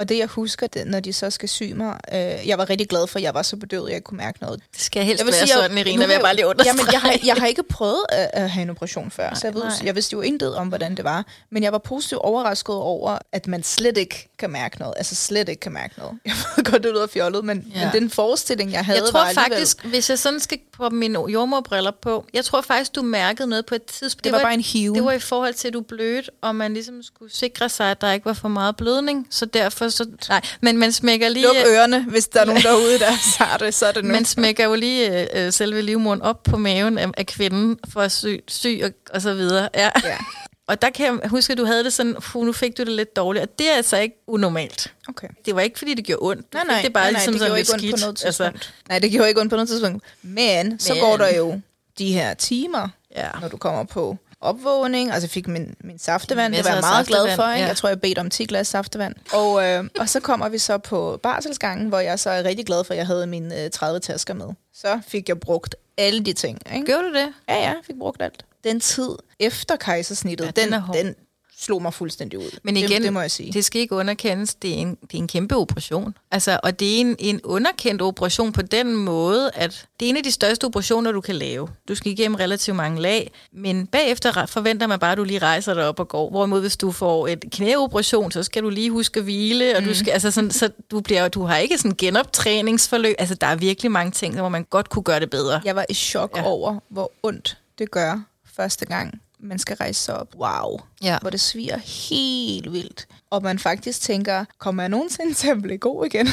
[0.00, 2.88] Og det, jeg husker, det, når de så skal sy mig, øh, jeg var rigtig
[2.88, 4.60] glad for, at jeg var så bedøvet, at jeg kunne mærke noget.
[4.72, 6.76] Det skal helst Jeg vil være sige, sådan, Irina, vil jeg bare lige understrege.
[6.78, 9.54] Jamen, jeg har, jeg har ikke prøvet at, at have en operation før, så jeg,
[9.54, 9.72] ved, nej.
[9.84, 11.26] jeg vidste jo intet om, hvordan det var.
[11.50, 14.94] Men jeg var positivt overrasket over, at man slet ikke kan mærke noget.
[14.96, 16.18] Altså slet ikke kan mærke noget.
[16.26, 17.90] Jeg ved godt, det lyder fjollet, men, ja.
[17.92, 19.50] Men den forestilling, jeg havde, Jeg tror var alligevel...
[19.50, 23.66] faktisk, hvis jeg sådan skal på mine jordmorbriller på, jeg tror faktisk, du mærkede noget
[23.66, 24.24] på et tidspunkt.
[24.24, 24.94] Det var bare en hive.
[24.94, 28.00] Det var i forhold til, at du blødte, og man ligesom skulle sikre sig, at
[28.00, 29.26] der ikke var for meget blødning.
[29.30, 30.06] Så derfor så...
[30.28, 31.46] Nej, men man smækker lige...
[31.46, 34.12] Luk ørerne, hvis der er nogen derude, der har det, så er det nu.
[34.12, 38.12] Man smækker jo lige øh, selve livmoderen op på maven af, af kvinden for at
[38.12, 39.68] sy, sy og, og så videre.
[39.74, 39.90] Ja.
[40.04, 40.16] Ja.
[40.66, 42.92] Og der kan jeg huske, at du havde det sådan, "Puh, nu fik du det
[42.92, 43.42] lidt dårligt.
[43.42, 44.92] Og det er altså ikke unormalt.
[45.08, 45.28] Okay.
[45.46, 46.54] Det var ikke, fordi det gjorde ondt.
[46.54, 47.94] Nej, nej, det bare nej, nej, ligesom det gjorde ikke ondt skidt.
[47.94, 48.74] på noget Altså, tidspunkt.
[48.88, 50.04] nej, det gjorde ikke ondt på noget tidspunkt.
[50.22, 51.60] Men, så Men- går der jo
[51.98, 53.28] de her timer, ja.
[53.40, 55.10] når du kommer på opvågning.
[55.12, 57.42] Altså fik min, min saftevand, det var jeg meget glad for.
[57.42, 57.60] Ikke?
[57.62, 57.66] ja.
[57.66, 59.14] Jeg tror, jeg bedte om 10 glas saftevand.
[59.32, 62.84] Og, øh, og så kommer vi så på barselsgangen, hvor jeg så er rigtig glad
[62.84, 64.46] for, at jeg havde mine øh, 30 tasker med.
[64.74, 66.58] Så fik jeg brugt alle de ting.
[66.74, 66.86] Ikke?
[66.86, 67.32] Gjorde du det?
[67.48, 68.44] Ja, ja, fik brugt alt.
[68.64, 70.96] Den tid efter kejsersnittet, ja, den den, er hård.
[70.96, 71.14] den
[71.60, 72.58] slog mig fuldstændig ud.
[72.62, 73.52] Men igen, det, det må jeg sige.
[73.52, 74.54] det skal ikke underkendes.
[74.54, 76.14] Det er en, det er en kæmpe operation.
[76.30, 80.16] Altså, og det er en, en underkendt operation på den måde, at det er en
[80.16, 81.68] af de største operationer, du kan lave.
[81.88, 85.74] Du skal igennem relativt mange lag, men bagefter forventer man bare, at du lige rejser
[85.74, 86.30] dig op og går.
[86.30, 89.94] Hvorimod, hvis du får et knæoperation, så skal du lige huske at hvile, og du,
[89.94, 93.14] skal, altså sådan, så du, bliver, du har ikke sådan genoptræningsforløb.
[93.18, 95.60] Altså, der er virkelig mange ting, hvor man godt kunne gøre det bedre.
[95.64, 96.42] Jeg var i chok ja.
[96.42, 98.20] over, hvor ondt det gør
[98.56, 100.34] første gang, man skal rejse sig op.
[100.36, 100.80] Wow.
[101.02, 101.18] Ja.
[101.20, 103.08] Hvor det sviger helt vildt.
[103.30, 106.26] Og man faktisk tænker, kommer jeg nogensinde til at blive god igen?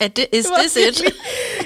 [0.00, 1.02] Er det, is this it?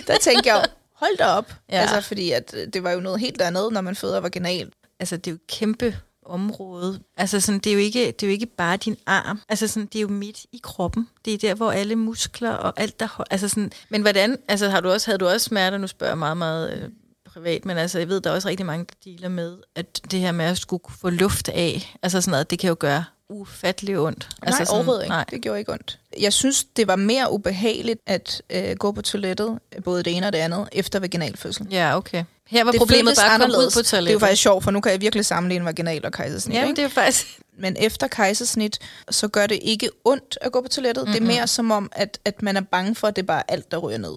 [0.07, 1.53] Der tænker jeg, hold da op.
[1.71, 1.81] Ja.
[1.81, 4.75] Altså, fordi at, øh, det var jo noget helt andet, når man føder vaginalt.
[5.01, 7.01] altså det er jo kæmpe område.
[7.17, 9.41] Altså sådan, det er jo ikke det er jo ikke bare din arm.
[9.49, 11.09] Altså sådan, det er jo midt i kroppen.
[11.25, 14.81] Det er der hvor alle muskler og alt der altså sådan, men hvordan altså har
[14.81, 16.89] du også havde du også smerter nu spørger jeg meget meget øh,
[17.37, 20.21] privat, men altså jeg ved der er også rigtig mange der dealer med at det
[20.21, 23.99] her med at skulle få luft af, altså sådan noget, det kan jo gøre ufattelig
[23.99, 24.25] ondt.
[24.25, 25.13] Altså altså nej, sådan, overhovedet ikke.
[25.13, 25.25] Nej.
[25.31, 25.99] Det gjorde ikke ondt.
[26.21, 30.33] Jeg synes, det var mere ubehageligt at øh, gå på toilettet, både det ene og
[30.33, 31.67] det andet, efter vaginalfødsel.
[31.71, 32.25] Ja, okay.
[32.47, 34.21] Her var det problemet bare at komme ud på Det er jo toilettet.
[34.21, 36.57] faktisk sjovt, for nu kan jeg virkelig sammenligne vaginal og kejsersnit.
[36.57, 36.77] Ja, ikke?
[36.77, 38.79] det er faktisk Men efter kejsersnit,
[39.11, 41.05] så gør det ikke ondt at gå på toilettet.
[41.05, 41.13] Mm-hmm.
[41.13, 43.43] Det er mere som om, at, at man er bange for, at det er bare
[43.51, 44.17] alt, der ryger ned.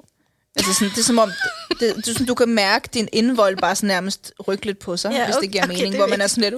[0.59, 1.31] Altså sådan, det er som om,
[1.69, 4.79] det, det, det, er sådan, du kan mærke din indvold bare sådan nærmest rykke lidt
[4.79, 5.91] på sig, Ja, ja, hvis det okay, giver okay, mening.
[5.91, 6.53] det hvor man er sådan lidt...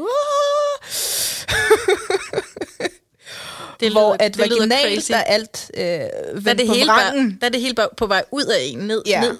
[3.80, 5.12] det hvor lyder- at det lyder vaginalt, crazy.
[5.12, 6.02] der er alt øh, der
[6.50, 8.80] er det på hele bare, der er det hele bare på vej ud af en,
[8.80, 9.22] ned, Ja.
[9.22, 9.38] ned.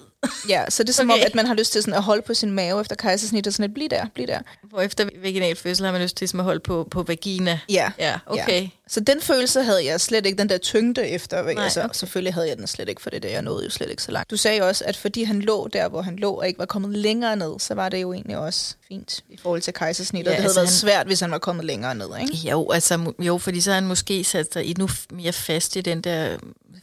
[0.50, 1.22] Ja, så det er som Okay.
[1.22, 3.54] om, at man har lyst til sådan at holde på sin mave efter kejsersnit, og
[3.54, 4.40] sådan lidt, bliv der, bliv der.
[4.70, 7.60] Hvor efter vaginal fødsel har man lyst til ligesom at holde på, på vagina.
[7.70, 7.92] Ja.
[8.00, 8.62] Ja, okay.
[8.62, 8.68] Ja.
[8.94, 11.44] Så den følelse havde jeg slet ikke, den der tyngde efter.
[11.54, 11.90] Nej, altså, okay.
[11.94, 14.12] Selvfølgelig havde jeg den slet ikke, for det der, jeg nåede jo slet ikke så
[14.12, 14.30] langt.
[14.32, 16.98] Du sagde også, at fordi han lå der, hvor han lå, og ikke var kommet
[16.98, 20.26] længere ned, så var det jo egentlig også fint i forhold til kejsersnit.
[20.26, 22.34] Ja, Ja, det havde altså været han- svært, hvis han var kommet længere ned, ikke?
[22.50, 26.02] Jo, altså, jo, fordi så har han måske sat sig endnu mere fast i den
[26.02, 26.38] der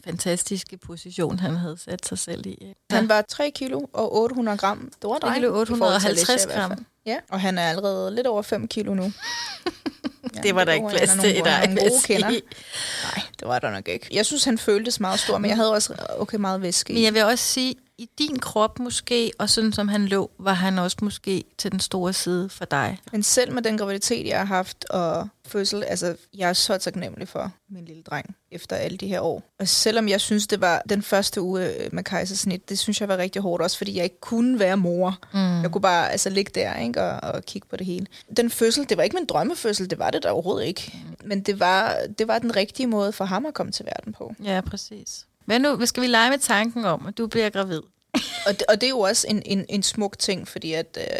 [0.04, 2.74] fantastiske position, han havde sat sig selv i.
[2.90, 4.90] Han var 3 kilo og 800 gram.
[4.96, 5.34] Store 3 dreng.
[5.34, 6.86] kilo, i forhold til 850 Alicia i hvert gram.
[7.06, 9.12] Ja, og han er allerede lidt over 5 kilo nu.
[10.42, 11.76] Det var der ikke plads til i dig.
[13.04, 14.06] Nej, det var der nok ikke.
[14.12, 16.94] Jeg synes, han føltes meget stor, men jeg havde også okay meget væske i.
[16.96, 20.52] Men jeg vil også sige, i din krop måske, og sådan som han lå, var
[20.52, 22.98] han også måske til den store side for dig.
[23.12, 27.28] Men selv med den graviditet, jeg har haft og fødsel, altså jeg er så taknemmelig
[27.28, 29.42] for min lille dreng efter alle de her år.
[29.58, 33.08] Og selvom jeg synes, det var den første uge øh, med kejsersnit, det synes jeg
[33.08, 35.18] var rigtig hårdt også, fordi jeg ikke kunne være mor.
[35.32, 35.62] Mm.
[35.62, 38.06] Jeg kunne bare altså ligge der ikke, og, og kigge på det hele.
[38.36, 40.98] Den fødsel, det var ikke min drømmefødsel, det var det da overhovedet ikke.
[41.24, 44.34] Men det var, det var den rigtige måde for ham at komme til verden på.
[44.44, 45.26] Ja, præcis.
[45.48, 47.80] Men nu skal vi lege med tanken om, at du bliver gravid.
[48.46, 50.98] og, det, og det er jo også en, en, en smuk ting, fordi at...
[51.00, 51.18] Øh,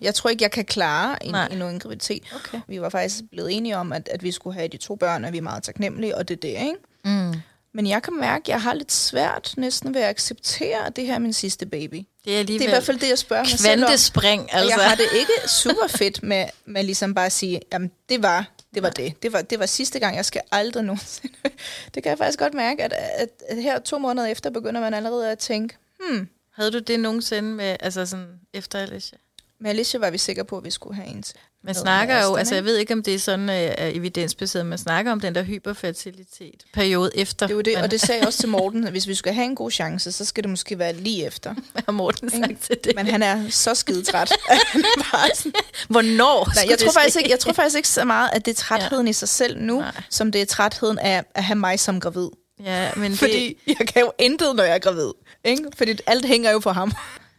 [0.00, 2.22] jeg tror ikke, jeg kan klare en, endnu en graviditet.
[2.34, 2.60] Okay.
[2.68, 5.32] Vi var faktisk blevet enige om, at, at vi skulle have de to børn, og
[5.32, 6.76] vi er meget taknemmelige, og det er det, ikke?
[7.04, 7.34] Mm.
[7.74, 11.06] Men jeg kan mærke, at jeg har lidt svært næsten ved at acceptere, at det
[11.06, 12.06] her er min sidste baby.
[12.24, 13.86] Det er, det er i hvert fald det, jeg spørger mig selv om.
[13.86, 14.78] Kvantespring, altså.
[14.78, 18.53] Jeg har det ikke super fedt med, med ligesom bare at sige, jamen det var
[18.74, 18.82] det.
[18.82, 19.22] Var det.
[19.22, 21.34] Det, var, det var sidste gang, jeg skal aldrig nogensinde.
[21.94, 24.94] Det kan jeg faktisk godt mærke, at, at, at her to måneder efter begynder man
[24.94, 26.28] allerede at tænke, hmm.
[26.54, 29.18] Havde du det nogensinde med, altså sådan efter Alicia?
[29.58, 31.38] Med Alicia var vi sikre på, at vi skulle have en til.
[31.64, 35.12] Man snakker jo, altså jeg ved ikke, om det er sådan uh, evidensbaseret, man snakker
[35.12, 37.46] om den der hyperfertilitet periode efter.
[37.46, 39.34] Det er jo det, og det sagde jeg også til Morten, at hvis vi skal
[39.34, 41.54] have en god chance, så skal det måske være lige efter.
[41.86, 42.92] Har Morten sagt til det?
[42.96, 44.32] Men han er så skidetræt.
[45.88, 48.56] Hvornår Nej, jeg tror, faktisk ikke, jeg tror faktisk ikke så meget, at det er
[48.56, 49.10] trætheden ja.
[49.10, 49.92] i sig selv nu, Nej.
[50.10, 52.28] som det er trætheden af at have mig som gravid.
[52.64, 53.76] Ja, men Fordi det...
[53.78, 55.10] jeg kan jo intet, når jeg er gravid.
[55.44, 55.64] Ikke?
[55.76, 56.92] Fordi alt hænger jo på ham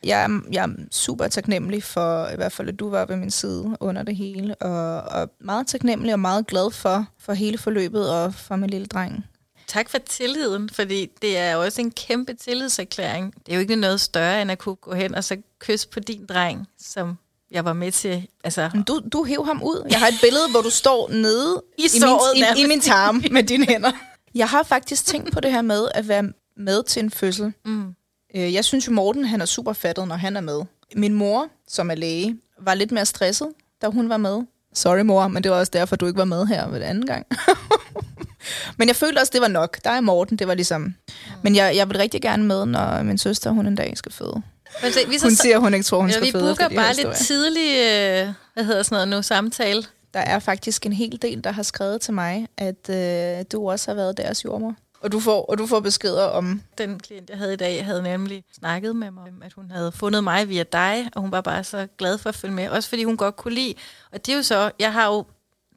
[0.06, 3.32] jeg, er, jeg er super taknemmelig for, i hvert fald, at du var ved min
[3.32, 8.10] side under det hele, og, og meget taknemmelig og meget glad for, for hele forløbet
[8.12, 9.26] og for min lille dreng.
[9.68, 13.34] Tak for tilliden, fordi det er også en kæmpe tillidserklæring.
[13.46, 16.00] Det er jo ikke noget større, end at kunne gå hen og så kysse på
[16.00, 17.18] din dreng, som
[17.52, 18.28] jeg var med til.
[18.44, 18.70] Altså.
[18.88, 19.88] Du, du hæv ham ud.
[19.90, 23.24] Jeg har et billede, hvor du står nede i, i, min, i, i min tarm
[23.32, 23.92] med dine hænder.
[24.36, 26.24] Jeg har faktisk tænkt på det her med at være
[26.58, 27.54] med til en fødsel.
[27.66, 27.96] Mm.
[28.36, 30.62] Øh, jeg synes jo, Morten han er super fattet, når han er med.
[30.96, 33.48] Min mor, som er læge, var lidt mere stresset,
[33.82, 34.42] da hun var med.
[34.74, 37.06] Sorry mor, men det var også derfor, du ikke var med her ved den anden
[37.06, 37.26] gang.
[38.78, 39.78] men jeg følte også, det var nok.
[39.84, 40.96] Der er Morten, det var ligesom...
[41.44, 44.42] Men jeg, jeg vil rigtig gerne med, når min søster, hun en dag skal føde.
[44.82, 46.44] Men se, vi så, hun siger, hun ikke tror, hun ja, skal føde.
[46.44, 49.84] Vi booker bare lidt tidlig, øh, hvad hedder sådan noget nu, samtale.
[50.14, 53.92] Der er faktisk en hel del, der har skrevet til mig, at øh, du også
[53.92, 54.76] har været deres jordmor.
[55.06, 56.62] Og du får, og du får beskeder om...
[56.78, 59.92] Den klient, jeg havde i dag, havde nemlig snakket med mig om, at hun havde
[59.92, 62.70] fundet mig via dig, og hun var bare så glad for at følge med.
[62.70, 63.74] Også fordi hun godt kunne lide.
[64.12, 65.26] Og det er jo så, jeg har jo,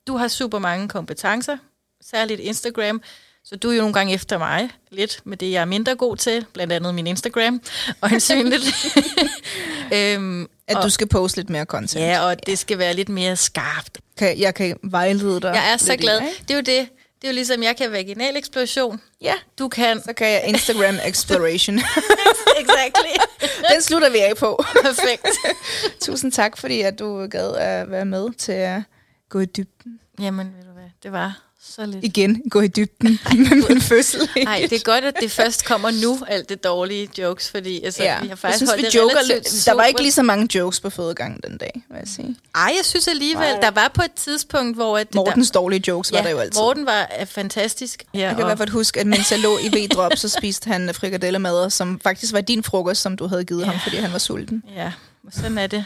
[0.06, 1.56] du har super mange kompetencer,
[2.00, 3.02] særligt Instagram,
[3.44, 6.16] så du er jo nogle gange efter mig lidt med det, jeg er mindre god
[6.16, 7.60] til, blandt andet min Instagram,
[8.00, 8.64] og en synligt.
[9.94, 12.04] øhm, at og, du skal poste lidt mere content.
[12.04, 13.98] Ja, og det skal være lidt mere skarpt.
[14.16, 15.52] Kan, jeg kan vejlede dig.
[15.54, 16.20] Jeg er så glad.
[16.20, 16.88] I, det er jo det.
[17.20, 19.00] Det er jo ligesom, jeg kan vaginal eksplosion.
[19.20, 19.34] Ja.
[19.58, 20.02] Du kan...
[20.02, 21.78] Så kan jeg Instagram exploration.
[22.62, 23.14] exactly.
[23.72, 24.64] Den slutter vi af på.
[24.82, 25.28] Perfekt.
[26.06, 28.82] Tusind tak, fordi at du gad at være med til at
[29.28, 30.00] gå i dybden.
[30.20, 32.04] Jamen, ved du hvad, det var så lidt.
[32.04, 34.28] Igen, gå i dybden med min fødsel.
[34.44, 38.02] Nej, det er godt, at det først kommer nu, alt det dårlige jokes, fordi altså,
[38.02, 38.20] ja.
[38.22, 39.66] vi har faktisk jeg synes, holdt vi joker lidt.
[39.66, 42.36] Der var ikke lige så mange jokes på fødegangen den dag, vil jeg sige.
[42.54, 43.60] Ej, jeg synes alligevel, Ej.
[43.60, 44.98] der var på et tidspunkt, hvor...
[44.98, 46.60] At Mortens der, dårlige jokes var ja, der jo altid.
[46.60, 48.04] Morten var uh, fantastisk.
[48.14, 48.42] Ja, jeg kan og...
[48.42, 52.00] i hvert fald huske, at mens jeg lå i V-drop, så spiste han frikadellemad, som
[52.00, 53.66] faktisk var din frokost, som du havde givet ja.
[53.66, 54.62] ham, fordi han var sulten.
[54.76, 54.92] Ja,
[55.30, 55.84] sådan er det.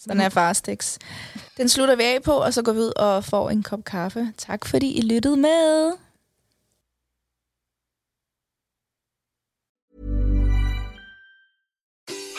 [0.00, 0.98] Sådan er.
[1.56, 4.32] Den slutter vi af på, og så går vi ud og får en kop kaffe.
[4.38, 5.92] Tak fordi I lyttede med.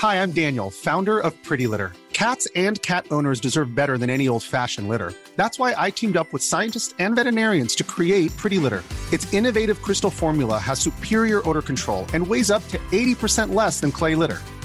[0.02, 1.90] Hi, I'm Daniel, founder of Pretty Litter.
[2.14, 5.12] Cats and cat owners deserve better than any old-fashioned litter.
[5.38, 8.84] That's why I teamed up with scientists and veterinarians to create Pretty Litter.
[9.12, 13.92] Its innovative crystal formula has superior odor control and weighs up to 80% less than
[13.92, 14.40] clay litter.